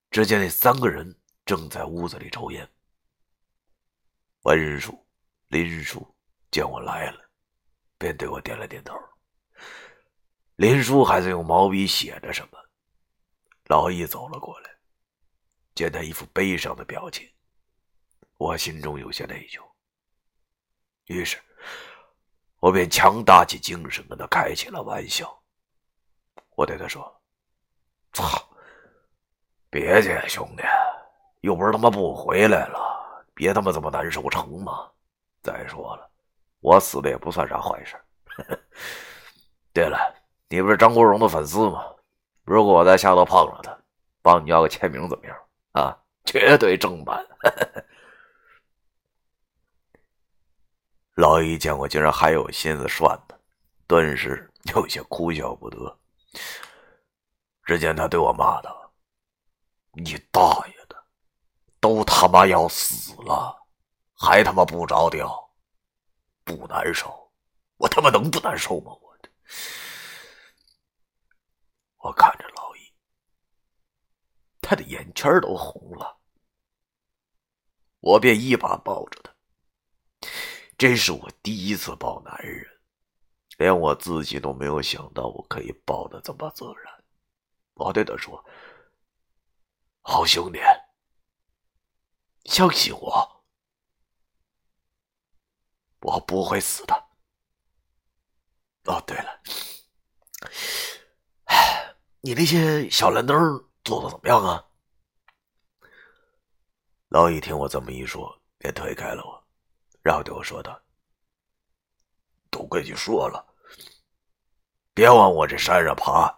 [0.09, 2.67] 只见那三个人正在屋子里抽烟。
[4.41, 5.07] 文叔、
[5.49, 6.15] 林叔
[6.49, 7.24] 见我来了，
[8.05, 8.93] 便对我点了点头。
[10.57, 12.59] 林叔还在用毛笔写着什么。
[13.65, 14.69] 老易走了过来，
[15.73, 17.27] 见他一副悲伤的表情，
[18.37, 19.59] 我心中有些内疚，
[21.05, 21.41] 于是。
[22.59, 25.35] 我便强打起精神跟他开起了玩笑。
[26.55, 27.03] 我对他说
[28.13, 28.47] ：“操，
[29.69, 30.63] 别介，兄弟，
[31.41, 34.91] 又不是他妈不回来了，别他妈这么难受成吗？
[35.41, 36.11] 再说了，
[36.65, 37.95] 我死了也不算啥坏事。
[39.71, 39.99] 对了，
[40.49, 41.85] 你不是张国荣的粉丝吗？
[42.43, 43.77] 如果我在下头碰上他，
[44.23, 45.37] 帮你要个签名怎么样？
[45.73, 47.23] 啊，绝对正版。
[51.13, 53.37] ”老易见我竟然还有心思涮他，
[53.85, 55.99] 顿时有些哭笑不得。
[57.63, 58.91] 只见他对我骂道
[59.93, 60.95] ：“你大爷的，
[61.79, 63.55] 都他妈要死了，
[64.15, 65.44] 还他妈不着调，
[66.45, 67.33] 不难受？
[67.77, 68.93] 我他妈能不难受吗？
[68.93, 69.29] 我的！”
[71.97, 72.93] 我看着老易，
[74.61, 76.19] 他的眼圈都红了，
[77.99, 80.29] 我便一把抱着他。
[80.77, 82.65] 这是我第一次抱男人，
[83.57, 87.03] 连我自己都没有想到我可以抱的这么自然。
[87.73, 88.43] 我对他说
[90.01, 90.59] ：“好兄弟，
[92.45, 93.34] 相信我，
[96.05, 96.93] 我不会死的。”
[98.85, 99.41] 哦，对了，
[102.21, 103.35] 你那些小蓝灯
[103.83, 104.63] 做的怎么样啊？
[107.09, 109.43] 老易听我这么一说，便推开了我。
[110.03, 110.79] 然后对我说道
[112.51, 113.43] ：“都跟你说了，
[114.93, 116.31] 别往我这山上爬，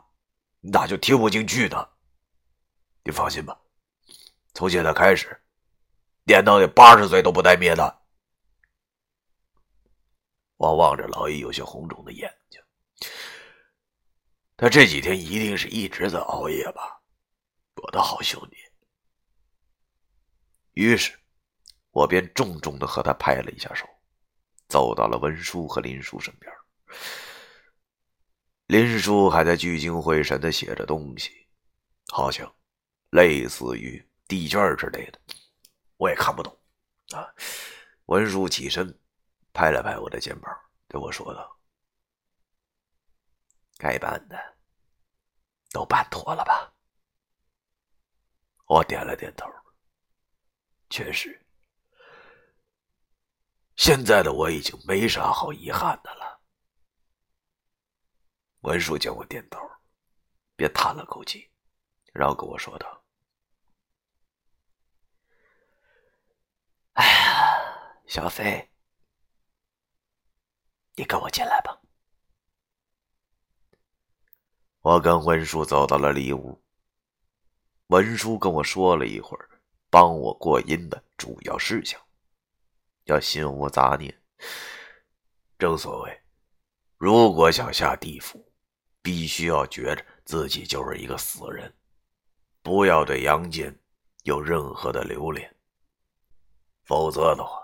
[0.62, 1.90] 你咋就听不进去呢。
[3.04, 3.60] 你放心吧，
[4.54, 5.38] 从现在开始，
[6.26, 8.04] 电到你八十岁都不带灭的。”
[10.58, 12.62] 我望着老易有些红肿的眼睛，
[14.58, 17.02] 他这几天一定是一直在熬夜吧，
[17.82, 18.58] 我的好兄弟。
[20.74, 21.18] 于是。
[21.92, 23.88] 我便重重的和他拍了一下手，
[24.68, 26.54] 走到了文叔和林叔身边。
[28.68, 31.32] 林叔还在聚精会神的写着东西，
[32.10, 32.56] 好像
[33.10, 35.20] 类似于地卷之类的，
[35.96, 36.56] 我也看不懂。
[37.14, 37.26] 啊，
[38.06, 38.96] 文叔起身，
[39.58, 40.56] 拍了拍我的肩膀，
[40.88, 41.60] 对我说道
[43.80, 44.38] ：“该办的
[45.72, 46.72] 都办妥了吧？”
[48.70, 49.52] 我点了点头，
[50.92, 51.44] 确实，
[53.76, 56.40] 现在的我已经没啥好遗憾的了。
[58.60, 59.60] 文叔见我点头，
[60.56, 61.52] 便叹了口气，
[62.14, 63.04] 然后跟我说道
[66.94, 68.70] ：“哎呀，小飞，
[70.98, 71.80] 你跟我进来吧。”
[74.82, 76.62] 我跟文叔走到了里屋。
[77.88, 79.50] 文叔跟我说了一会儿，
[79.90, 82.00] 帮我过阴的主要事项，
[83.06, 84.22] 要心无杂念。
[85.58, 86.22] 正所谓，
[86.98, 88.52] 如果想下地府，
[89.02, 91.74] 必须要觉着自己就是一个死人，
[92.62, 93.78] 不要对阳间
[94.24, 95.54] 有任何的留恋。
[96.84, 97.62] 否则的话，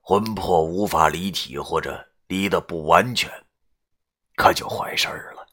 [0.00, 3.30] 魂魄无法离体或者离得不完全，
[4.36, 5.46] 可就坏事了。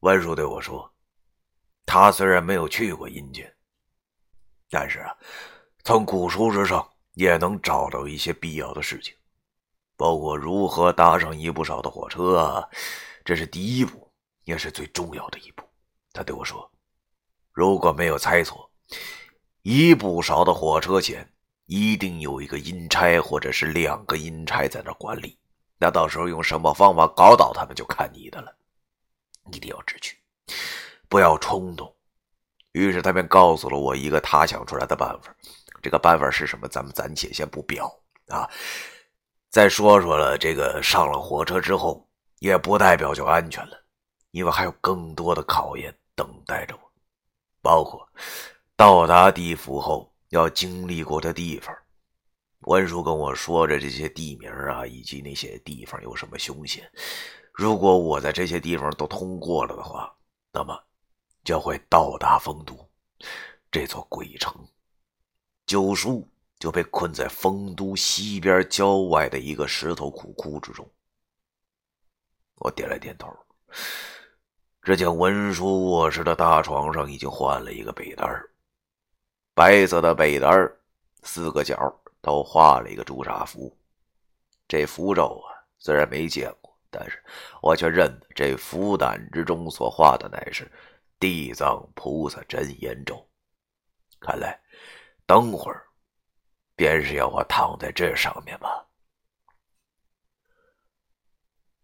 [0.00, 0.88] 文叔对我说。
[1.84, 3.54] 他虽然没有去过阴间，
[4.70, 5.14] 但是啊，
[5.84, 9.14] 从古书之上也能找到一些必要的事情，
[9.94, 12.66] 包括如何搭上一部少的火车啊，
[13.26, 14.10] 这是第一步，
[14.44, 15.68] 也是最重要的一步。
[16.12, 16.70] 他对我说
[17.52, 18.70] ：“如果没有猜错，
[19.60, 21.30] 一部少的火车钱
[21.72, 25.38] 一定有一个阴差，或者是两个阴差在那管理。
[25.78, 28.54] 那到时候用什么方法搞倒他们，就看你的了。
[29.50, 30.18] 一定要知趣。”
[31.08, 31.90] 不要冲动。
[32.72, 35.34] 于是他便告诉了我一个他想出来的办法。
[35.80, 36.68] 这个办法是什么？
[36.68, 37.90] 咱们暂且先不表
[38.28, 38.46] 啊。
[39.48, 42.06] 再说说了，这个上了火车之后，
[42.40, 43.82] 也不代表就安全了，
[44.32, 46.92] 因为还有更多的考验等待着我，
[47.62, 48.06] 包括
[48.76, 51.74] 到达地府后要经历过的地方。
[52.66, 56.86] 文叔跟我说着这些地名啊，以及那些地方有什么凶险。
[57.54, 60.14] 如果我在这些地方都通过了的话，
[60.52, 60.78] 那么。
[61.44, 62.88] 就会到达丰都
[63.68, 64.54] 这座鬼城，
[65.66, 66.24] 九叔
[66.60, 70.88] 就被困在丰都西边郊外的一个石头苦窟之中。
[72.58, 73.28] 我点了点头，
[74.82, 78.28] 只见文书卧室的大床上已经换了一个被单
[79.54, 80.70] 白色的被单
[81.22, 81.76] 四个角
[82.20, 83.76] 都画了一个朱砂符。
[84.66, 87.22] 这符咒啊，虽然没见过，但是
[87.60, 90.70] 我却认得这符胆之中所画的乃是。
[91.20, 93.24] 地藏菩萨真言咒，
[94.18, 94.60] 看来
[95.24, 95.86] 等会儿
[96.74, 98.84] 便是要我躺在这上面吧。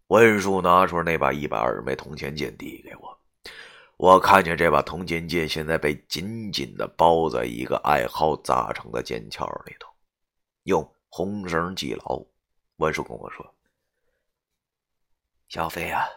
[0.07, 3.18] 文叔拿出那把一百二十枚铜钱剑递给我，
[3.99, 9.93] 我看见这把铜钱剑现在被紧紧的包在一个艾蒿扎成的剑鞘里头，
[10.63, 12.25] 用红绳系牢。
[12.77, 13.53] 文叔跟我说
[15.49, 16.07] ：“小飞啊，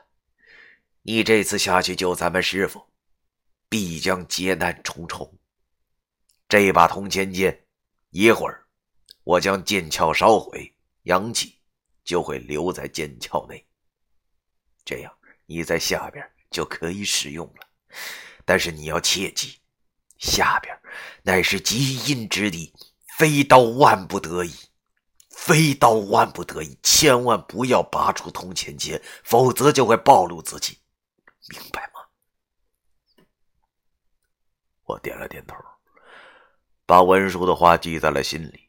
[1.02, 2.80] 你这次下去救咱们师傅。”
[3.68, 5.36] 必将劫难重重。
[6.46, 7.66] 这把铜钱剑，
[8.10, 8.64] 一会儿
[9.24, 10.72] 我将剑鞘烧毁，
[11.02, 11.58] 阳气
[12.04, 13.66] 就会留在剑鞘内。
[14.84, 15.12] 这样
[15.46, 17.71] 你在下边就可以使用了。
[18.44, 19.60] 但是你要切记，
[20.18, 20.76] 下边
[21.22, 22.72] 乃是极阴之地，
[23.18, 24.52] 非到万不得已，
[25.30, 30.78] 非到万不得已，千万不要拔出铜钱剑，否则就会暴露自己，
[31.48, 33.24] 明白吗？
[34.84, 35.56] 我点了点头，
[36.84, 38.68] 把文叔的话记在了心里。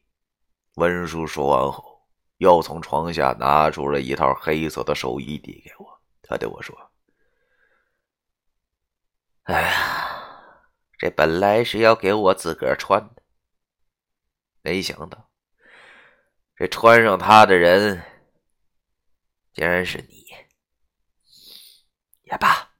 [0.74, 2.00] 文叔说完后，
[2.38, 6.00] 又从床下拿出了一套黑色的寿衣递给我。
[6.22, 6.74] 他对我说
[9.44, 10.64] ：“哎呀，
[10.98, 13.22] 这本来是要给我自个儿穿的，
[14.62, 15.30] 没想到
[16.56, 18.02] 这穿上它的人
[19.52, 20.24] 竟然是你。
[22.22, 22.70] 也罢，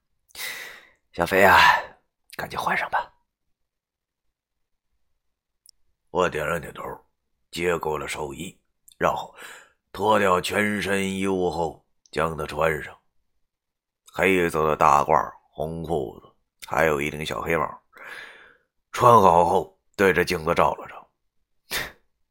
[1.13, 1.59] 小飞啊，
[2.35, 3.13] 赶紧换上吧。”
[6.09, 6.83] 我点了点头，
[7.51, 8.59] 接过了寿衣，
[8.97, 9.37] 然后
[9.93, 12.99] 脱掉全身衣物后，将它穿上。
[14.15, 16.34] 黑色的大褂、红裤子，
[16.67, 17.83] 还有一顶小黑帽。
[18.93, 21.11] 穿好后，对着镜子照了照，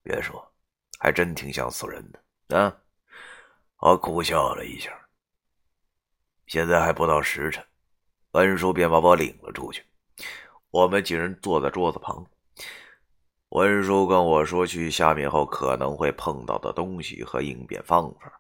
[0.02, 0.54] 别说，
[0.98, 2.76] 还真挺像死人的啊！
[3.80, 4.90] 我苦笑了一下。
[6.48, 7.62] 现在还不到时辰，
[8.32, 9.84] 文叔便把我领了出去。
[10.72, 12.26] 我们几人坐在桌子旁。
[13.50, 18.32] 文叔跟我说去下面后可能会碰到的东西和应变方法，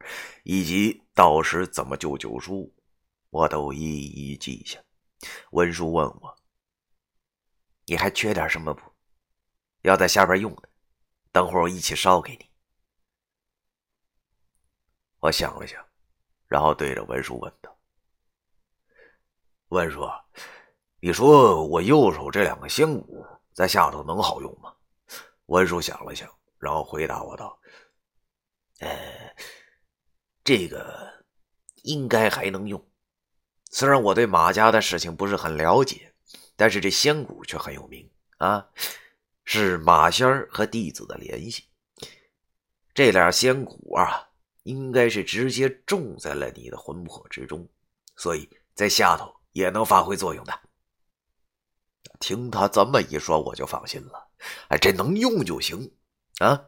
[0.43, 2.73] 以及到时怎么救九叔，
[3.29, 4.79] 我都一一记下。
[5.51, 6.35] 文叔问我
[7.85, 8.81] ：“你还缺点什么不？
[9.81, 10.69] 要在下边用的，
[11.31, 12.49] 等会儿我一起烧给你。”
[15.19, 15.85] 我想了想，
[16.47, 17.77] 然后对着文叔问道
[19.69, 20.01] ：“文叔，
[20.99, 24.75] 你说我右手这两个仙骨在下头能好用吗？”
[25.47, 27.59] 文叔想了想，然后回答我道
[28.79, 29.35] ：“呃，
[30.43, 31.25] 这个
[31.83, 32.92] 应该还能用。
[33.73, 36.13] 虽然我对马家的事情不是很了解，
[36.55, 38.07] 但是这仙骨却很有名
[38.37, 38.63] 啊，
[39.45, 41.63] 是马仙儿和弟子的联系。
[42.93, 44.29] 这俩仙骨啊，
[44.61, 47.67] 应该是直接种在了你的魂魄之中，
[48.15, 50.53] 所以在下头也能发挥作用的。”
[52.21, 54.29] 听他这么一说，我就放心了。
[54.67, 55.91] 哎，这能用就行
[56.37, 56.63] 啊！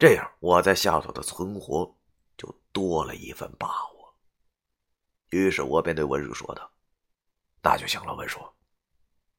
[0.00, 1.96] 这样我在下头的存活
[2.36, 3.93] 就多了一份把握。
[5.34, 6.70] 于是我便对文叔说道
[7.60, 8.40] ：“那就行了，文叔，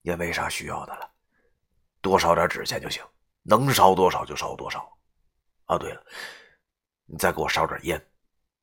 [0.02, 1.10] 也没啥需要的了，
[2.02, 3.02] 多烧点纸钱就行，
[3.44, 4.92] 能烧多少就烧多少。
[5.68, 6.06] 啊，对了，
[7.06, 8.08] 你再给我烧点烟，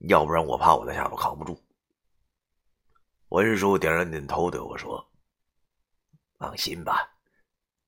[0.09, 1.59] 要不然我怕我在下头扛不住。”
[3.31, 5.03] 文叔点了点头，对我说。
[6.39, 7.09] 放心吧，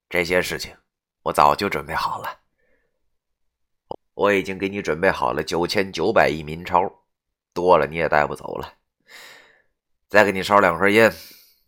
[0.08, 0.74] 这些事情
[1.22, 2.40] 我早就准备好了。
[4.14, 6.80] 我已经给你准备好了九千九百亿民钞，
[7.52, 8.78] 多了你也带不走了。
[10.14, 11.12] 再给你烧两盒烟，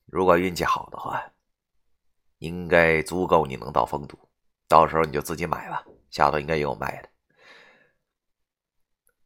[0.04, 1.20] 如果运气好的话，
[2.38, 4.16] 应该足够你能到丰都。
[4.68, 7.08] 到时候你就自己买吧，下头应该也有卖的。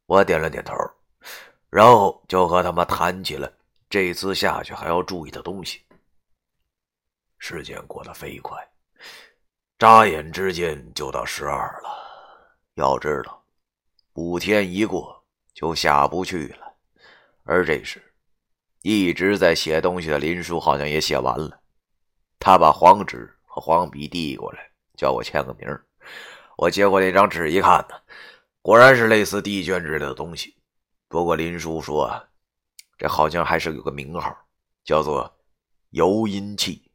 [0.07, 0.73] 我点了点头，
[1.69, 3.53] 然后就和他们谈起了
[3.87, 5.85] 这次下去还要注意的东西。
[7.37, 8.57] 时间过得飞快，
[9.77, 11.89] 眨眼之间就到十二了。
[12.73, 13.45] 要知道，
[14.13, 16.75] 五天一过就下不去了。
[17.43, 18.10] 而这时，
[18.81, 21.61] 一直在写东西的林叔好像也写完了。
[22.39, 24.59] 他把黄纸和黄笔递过来，
[24.97, 25.67] 叫我签个名。
[26.57, 27.95] 我接过那张纸一看呢，
[28.61, 30.55] 果然是类似地卷之类的东西。
[31.07, 32.11] 不过林叔说，
[32.97, 34.35] 这好像还是有个名号，
[34.83, 35.31] 叫做
[35.91, 36.89] 游阴器。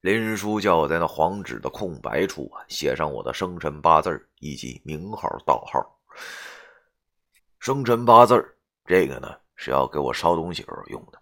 [0.00, 5.84] 林叔叫我在那黄纸的空白处啊，写上我的生辰八字以及名号、道号。
[7.58, 11.18] 生辰八字这个呢是要给我烧东西时候用的，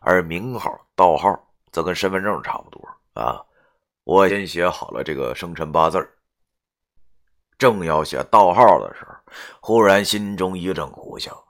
[0.00, 1.30] 而名号、道号
[1.70, 3.40] 则跟身份证差不多啊。
[4.04, 6.06] 我先写好了这个生辰八字
[7.56, 9.14] 正要写道号的时候，
[9.60, 11.44] 忽然心中一阵苦笑。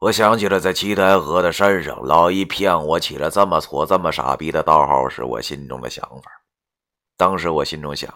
[0.00, 6.30] 我想起了在七台河的山上，老一骗我起了这么错、这么傻逼的道号时，我心中的想法。
[7.16, 8.12] 当时我心中想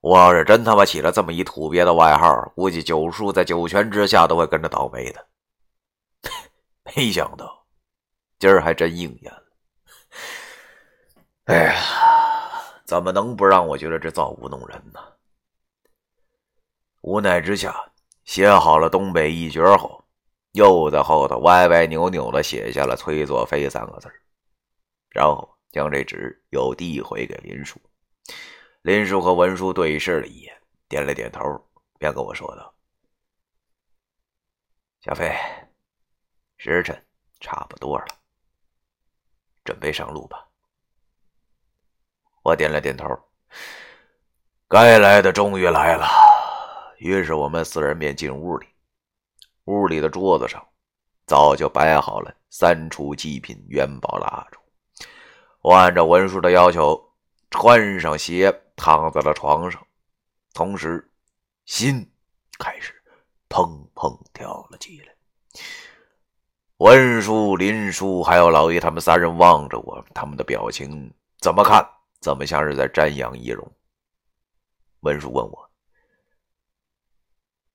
[0.00, 5.24] 我要是真他妈起了这么一土鳖的外号，估计九叔在九泉之下都会跟着倒霉的。
[6.94, 7.66] 没想到，
[8.38, 9.44] 今儿还真应验了。
[11.44, 11.74] 哎呀，
[12.84, 15.00] 怎么能不让我觉得这造物弄人呢？
[17.00, 17.92] 无奈之下，
[18.24, 19.98] 写好了东北一绝后。
[20.52, 24.12] 又在后头歪歪扭扭的写下了“崔作飞”三个字
[25.08, 27.80] 然后将这纸又递回给林叔。
[28.82, 30.54] 林叔和文叔对视了一眼，
[30.88, 31.40] 点了点头，
[31.98, 32.74] 便跟我说道
[35.00, 35.34] ：“小飞，
[36.64, 36.96] 时辰
[37.40, 38.06] 差不多了，
[39.64, 40.46] 准备上路吧。”
[42.44, 43.04] 我点了点头，
[44.68, 46.06] 该来的终于来了。
[46.98, 48.68] 于是我们四人便进屋里。
[49.64, 50.64] 屋里的桌子上
[51.26, 54.60] 早就摆好了三处祭品元宝蜡烛。
[55.62, 57.12] 我按照文书的要求，
[57.50, 59.84] 穿上鞋躺在了床上，
[60.54, 61.10] 同时
[61.64, 62.08] 心
[62.56, 63.02] 开始
[63.48, 65.12] 砰砰跳了起来。
[66.82, 71.88] 文叔、林叔还有老爷他们三人望着我，他们的表情怎么看
[72.20, 73.72] 怎么像是在瞻仰易容。
[75.02, 75.70] 文叔问我：“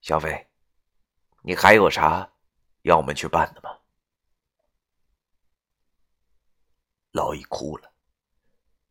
[0.03, 0.45] 小飞。”
[1.41, 2.29] 你还有啥
[2.81, 3.79] 要我们去办的吗？
[7.13, 7.89] 老易哭了，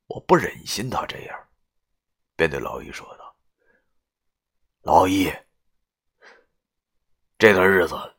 [0.07, 1.49] 我不忍心他这样，
[2.37, 3.37] 便对老易说道
[4.81, 5.31] ：“老易，
[7.37, 8.16] 这段日子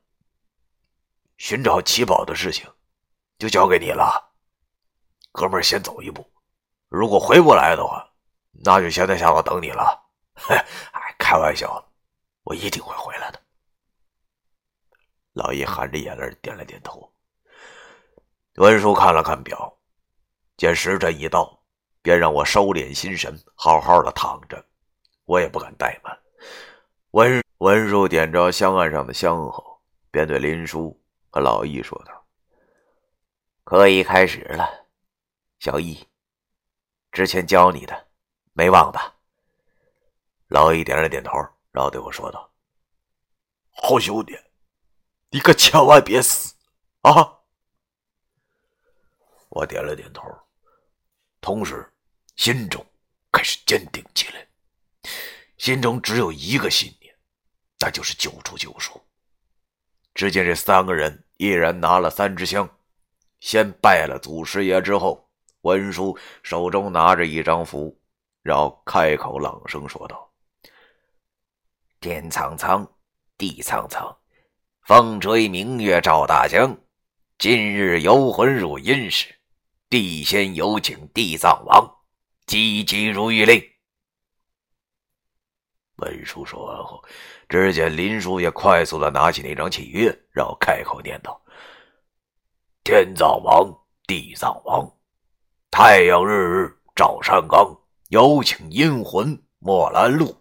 [1.37, 2.67] 寻找奇宝的事情
[3.37, 4.33] 就交给你了，
[5.31, 6.25] 哥们儿先走一步，
[6.89, 8.05] 如果回不来的话，
[8.63, 10.09] 那就先在下头等你了。
[10.49, 10.65] 哎，
[11.19, 11.91] 开玩笑，
[12.43, 13.39] 我一定会回来的。”
[15.33, 17.13] 老易含着眼泪点了点头。
[18.55, 19.77] 文叔看了看表，
[20.57, 21.61] 见时辰已到，
[22.01, 24.65] 便让我收敛心神，好好的躺着。
[25.25, 26.19] 我也不敢怠慢。
[27.11, 29.79] 文文叔点着香案上的香后，
[30.09, 30.99] 便对林叔
[31.39, 32.27] 老易说道
[33.63, 34.87] ：“可以开始了，
[35.59, 36.07] 小易，
[37.11, 38.07] 之前教你的，
[38.53, 39.15] 没忘吧？”
[40.49, 41.31] 老易点了点头，
[41.71, 42.53] 然后对我说道
[43.71, 44.37] ：“好兄弟，
[45.29, 46.55] 你可千万别死
[47.01, 47.39] 啊！”
[49.49, 50.23] 我点了点头，
[51.41, 51.91] 同时
[52.35, 52.85] 心中
[53.31, 54.47] 开始坚定起来，
[55.57, 57.17] 心中只有一个信念，
[57.79, 59.01] 那就是救出救赎。
[60.13, 62.69] 只见这三个人一人拿了三支香，
[63.39, 65.29] 先拜了祖师爷之后，
[65.61, 67.97] 文叔手中拿着一张符，
[68.41, 70.31] 然后开口朗声说道
[72.01, 72.87] ：“天苍苍，
[73.37, 74.17] 地苍苍，
[74.81, 76.75] 风吹明月照大江。
[77.37, 79.33] 今日游魂入阴时。”
[79.89, 81.89] 地仙有请地藏王，
[82.45, 83.63] 急急如律令。
[85.95, 87.01] 文书说完后，
[87.49, 91.41] 只见林叔也快速的拿起那张契约，然后开口念道
[92.83, 93.71] ：“天藏王，
[94.05, 94.89] 地藏王，
[95.71, 97.75] 太阳日日照山岗，
[98.09, 100.35] 有请阴魂莫拦路，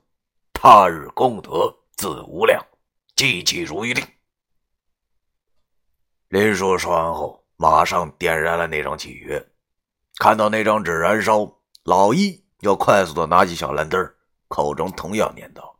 [0.52, 2.64] 他日功德自无量，
[3.14, 4.04] 急急如玉令。”
[6.28, 7.42] 林叔说完后。
[7.59, 9.42] 马上点燃了那张契约，
[10.18, 11.50] 看到那张纸燃烧，
[11.84, 14.14] 老一又快速的拿起小蓝灯，
[14.48, 15.74] 口中同样念道：“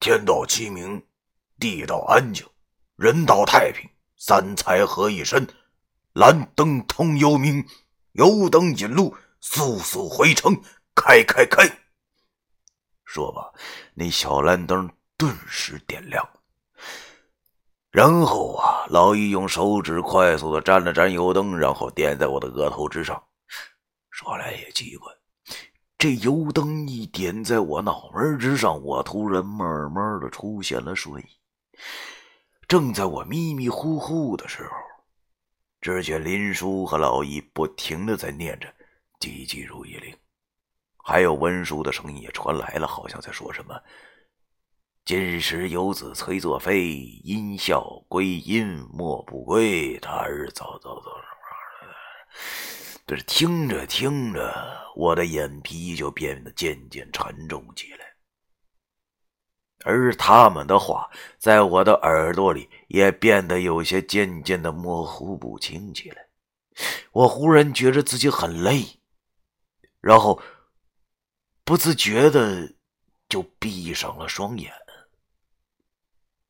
[0.00, 1.04] 天道清明，
[1.58, 2.46] 地道安静，
[2.96, 5.46] 人道太平，三才合一身，
[6.12, 7.66] 蓝灯通幽冥，
[8.12, 10.62] 油灯引路，速速回城，
[10.94, 11.68] 开开开！”
[13.04, 13.52] 说罢，
[13.94, 16.28] 那小蓝灯顿时点亮。
[17.90, 23.20] 然后啊，老易用手指快速的沾了沾油灯，然后点在我的额头之上。
[24.10, 25.12] 说来也奇怪，
[25.98, 31.26] 这油灯一点在我脑门之上，我突然慢慢的出现了睡意。
[32.68, 34.70] 正在我迷迷糊糊的时候，
[35.80, 38.72] 只见林叔和老易不停的在念着
[39.18, 40.16] “急急如意令”，
[41.04, 43.74] 还有文叔的声音也传来了，好像在说什么。
[45.04, 46.94] 今时游子催作飞，
[47.24, 49.98] 因笑归阴莫不归。
[49.98, 51.10] 他日早早早
[53.08, 58.04] 这是听着听着，我的眼皮就变得渐渐沉重起来，
[59.82, 66.28] 而他们的话在我的耳朵里也变得有些渐渐的模糊不清起来。
[67.12, 69.00] 我忽然觉着自己很累，
[70.02, 70.42] 然后
[71.64, 72.74] 不自觉的
[73.26, 74.70] 就闭上了双眼。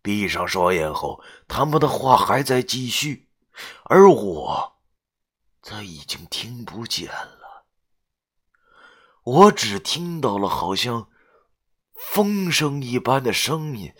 [0.03, 3.29] 闭上双眼后，他们的话还在继续，
[3.85, 4.78] 而我，
[5.69, 7.66] 他已经听不见了。
[9.23, 11.11] 我只听到了好像
[11.93, 13.95] 风声一般的声音，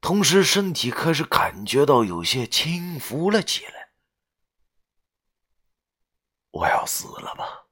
[0.00, 3.92] 同时身体开始感觉到有些轻浮了起来。
[6.50, 7.66] 我要死了吧？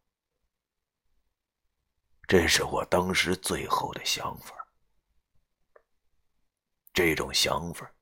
[2.28, 4.54] 这是我当时最后的想法。
[6.92, 7.92] 这种想法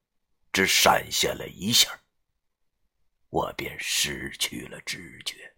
[0.52, 1.99] 只闪现了一下，
[3.30, 5.56] 我便失去了知觉。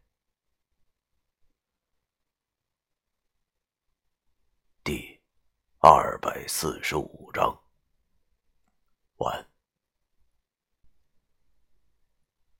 [4.84, 5.18] 第
[5.78, 7.58] 二百四十五章
[9.16, 9.48] 完。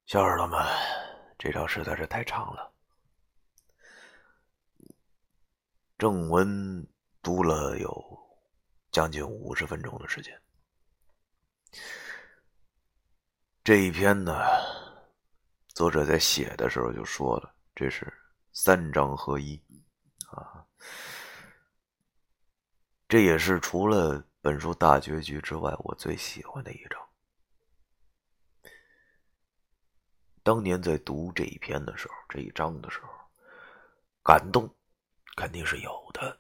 [0.07, 0.59] 小耳朵们，
[1.39, 2.73] 这章实在是太长了。
[5.99, 6.87] 正文
[7.21, 8.19] 读了有
[8.91, 10.43] 将近五十分钟的时间。
[13.63, 14.35] 这一篇呢，
[15.75, 18.13] 作者在写的时候就说了，这是
[18.53, 19.61] 三章合一
[20.31, 20.65] 啊。
[23.09, 27.01] 这也是除了本书大结局之外，我最喜欢的一章。
[30.43, 33.09] 当年在读这一篇的时候，这一章的时候，
[34.23, 34.69] 感动
[35.37, 36.39] 肯定是有的。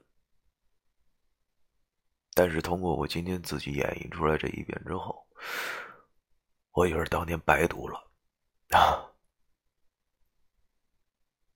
[2.34, 5.26] 但是通过我今天自己演绎出来这一遍之后，
[6.72, 8.10] 我以为当年白读了
[8.70, 9.11] 啊，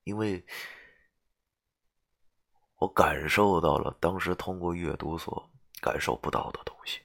[0.06, 0.42] 因为
[2.76, 5.50] 我感受到了当时通过阅读所
[5.80, 7.00] 感受不到的东西。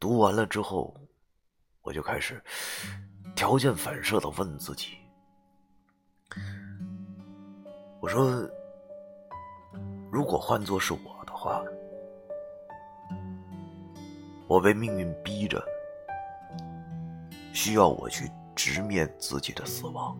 [0.00, 0.98] 读完了之后，
[1.82, 2.42] 我就开始
[3.36, 4.96] 条件反射的问自己
[8.00, 8.48] ：“我说。”
[10.10, 11.64] 如果换做是我的话，
[14.46, 15.64] 我被命运逼着，
[17.54, 20.18] 需要我去直面自己的死亡，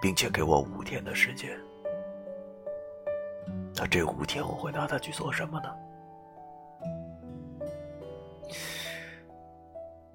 [0.00, 1.58] 并且给我五天的时间。
[3.74, 5.74] 那这五天我会拿它去做什么呢？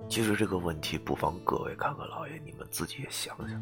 [0.10, 3.62] 其实这个问题，不妨各位看看老爷，你们自己也想想。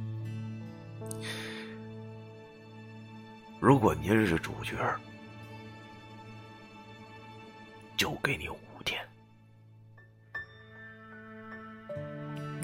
[3.59, 4.75] 如果您是主角，
[7.97, 8.74] 就给你五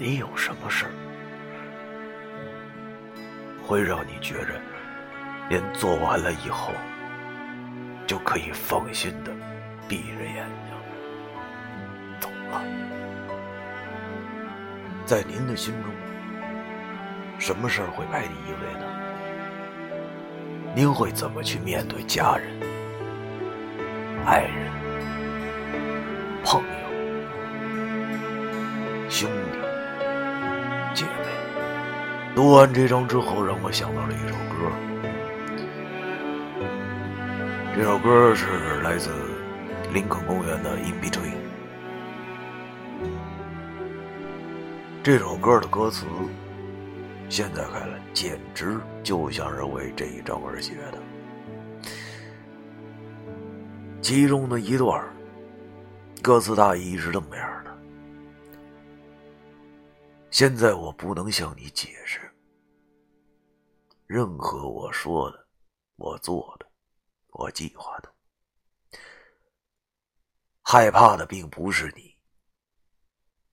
[0.02, 0.90] 你有什么事儿
[3.64, 4.60] 会让你觉着，
[5.48, 6.72] 连做完了以后
[8.04, 9.32] 就可以放心的
[9.88, 10.74] 闭着眼睛
[12.18, 12.64] 走了？
[15.06, 15.92] 在您的心中，
[17.38, 18.86] 什么事儿会排第一位呢？
[20.74, 22.50] 您会怎么去面对家人、
[24.26, 24.68] 爱人、
[32.34, 34.72] 读完这章之后，让我想到了一首歌。
[37.76, 39.10] 这首歌是来自
[39.92, 41.34] 林肯公园的《In Between》。
[45.02, 46.06] 这首歌的歌词。
[47.28, 50.98] 现在看来，简直就像是为这一章而写的。
[54.00, 55.02] 其中的一段
[56.22, 57.51] 歌词大意是这么样：
[60.32, 62.34] 现在我不能向你解释，
[64.06, 65.46] 任何我说的、
[65.96, 66.66] 我做的、
[67.32, 68.10] 我计划的，
[70.62, 72.18] 害怕的并不是你，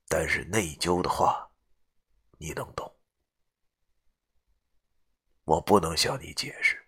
[0.07, 1.51] 但是内疚的话，
[2.37, 2.89] 你能懂。
[5.43, 6.81] 我不能向你解释，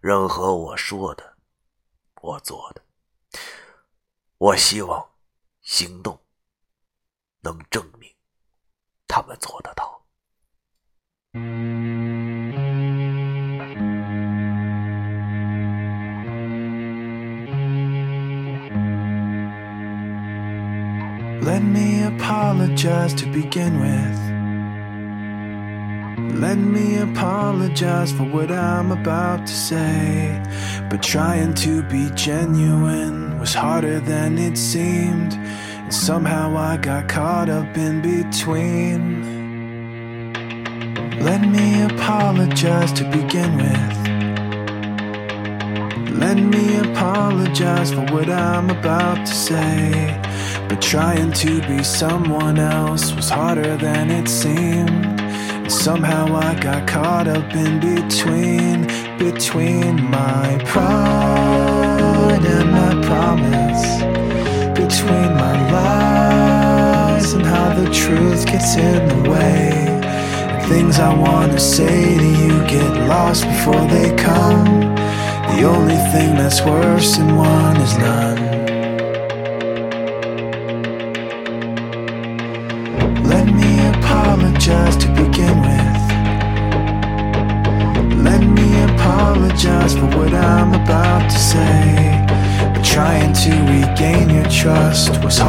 [0.00, 1.36] 任何我说的、
[2.22, 2.82] 我做的。
[4.38, 5.06] 我希望
[5.60, 6.18] 行动
[7.40, 8.10] 能证明
[9.07, 9.93] 他们做得到。
[21.43, 24.33] Let me apologize to begin with.
[26.39, 30.41] Let me apologize for what I'm about to say.
[30.89, 35.37] But trying to be genuine was harder than it seemed.
[35.90, 39.38] Somehow I got caught up in between.
[41.20, 43.98] Let me apologize to begin with.
[46.18, 50.20] Let me apologize for what I'm about to say.
[50.68, 55.20] But trying to be someone else was harder than it seemed.
[55.20, 58.86] And Somehow I got caught up in between,
[59.16, 64.17] between my pride and my promise,
[64.78, 69.70] between my lies and how the truth gets in the way.
[70.50, 74.94] And things I wanna say to you get lost before they come.
[75.52, 78.57] The only thing that's worse than one is none.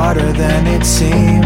[0.09, 1.45] Harder than it seemed.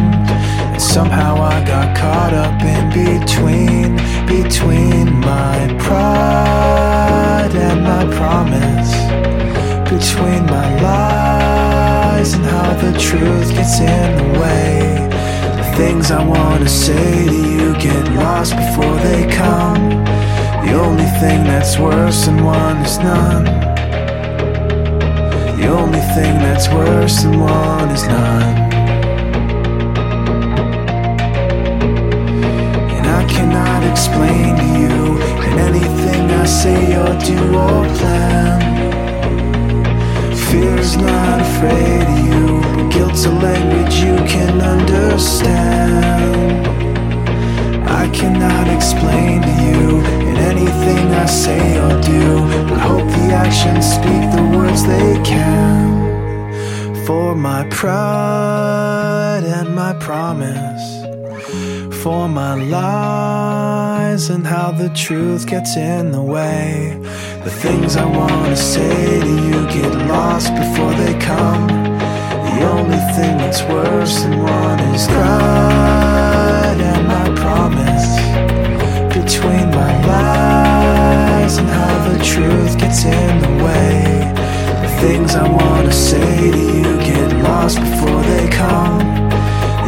[0.71, 8.91] And somehow I got caught up in between, between my pride and my promise.
[9.91, 15.09] Between my lies and how the truth gets in the way.
[15.59, 19.83] The things I wanna say to you get lost before they come.
[20.65, 23.72] The only thing that's worse than one is none.
[25.63, 28.57] The only thing that's worse than one is none.
[32.97, 38.59] And I cannot explain to you in anything I say or do or plan.
[40.35, 46.67] Fear's not afraid of you, but guilt's a language you can understand.
[47.87, 50.03] I cannot explain to you
[50.51, 52.23] anything I say or do,
[52.69, 57.05] but hope the actions speak the words they can.
[57.05, 60.85] For my pride and my promise,
[62.01, 66.97] for my lies and how the truth gets in the way.
[67.43, 71.67] The things I wanna say to you get lost before they come.
[71.67, 78.09] The only thing that's worse than one is pride and my promise.
[79.13, 79.93] Between my
[81.43, 84.33] lies and how the truth gets in the way.
[84.81, 88.99] The things I wanna say to you get lost before they come.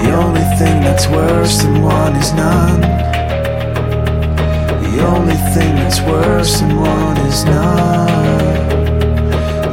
[0.01, 2.81] The only thing that's worse than one is none.
[4.87, 8.69] The only thing that's worse than one is none.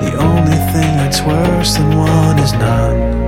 [0.05, 3.22] The only thing that's worse than one is none.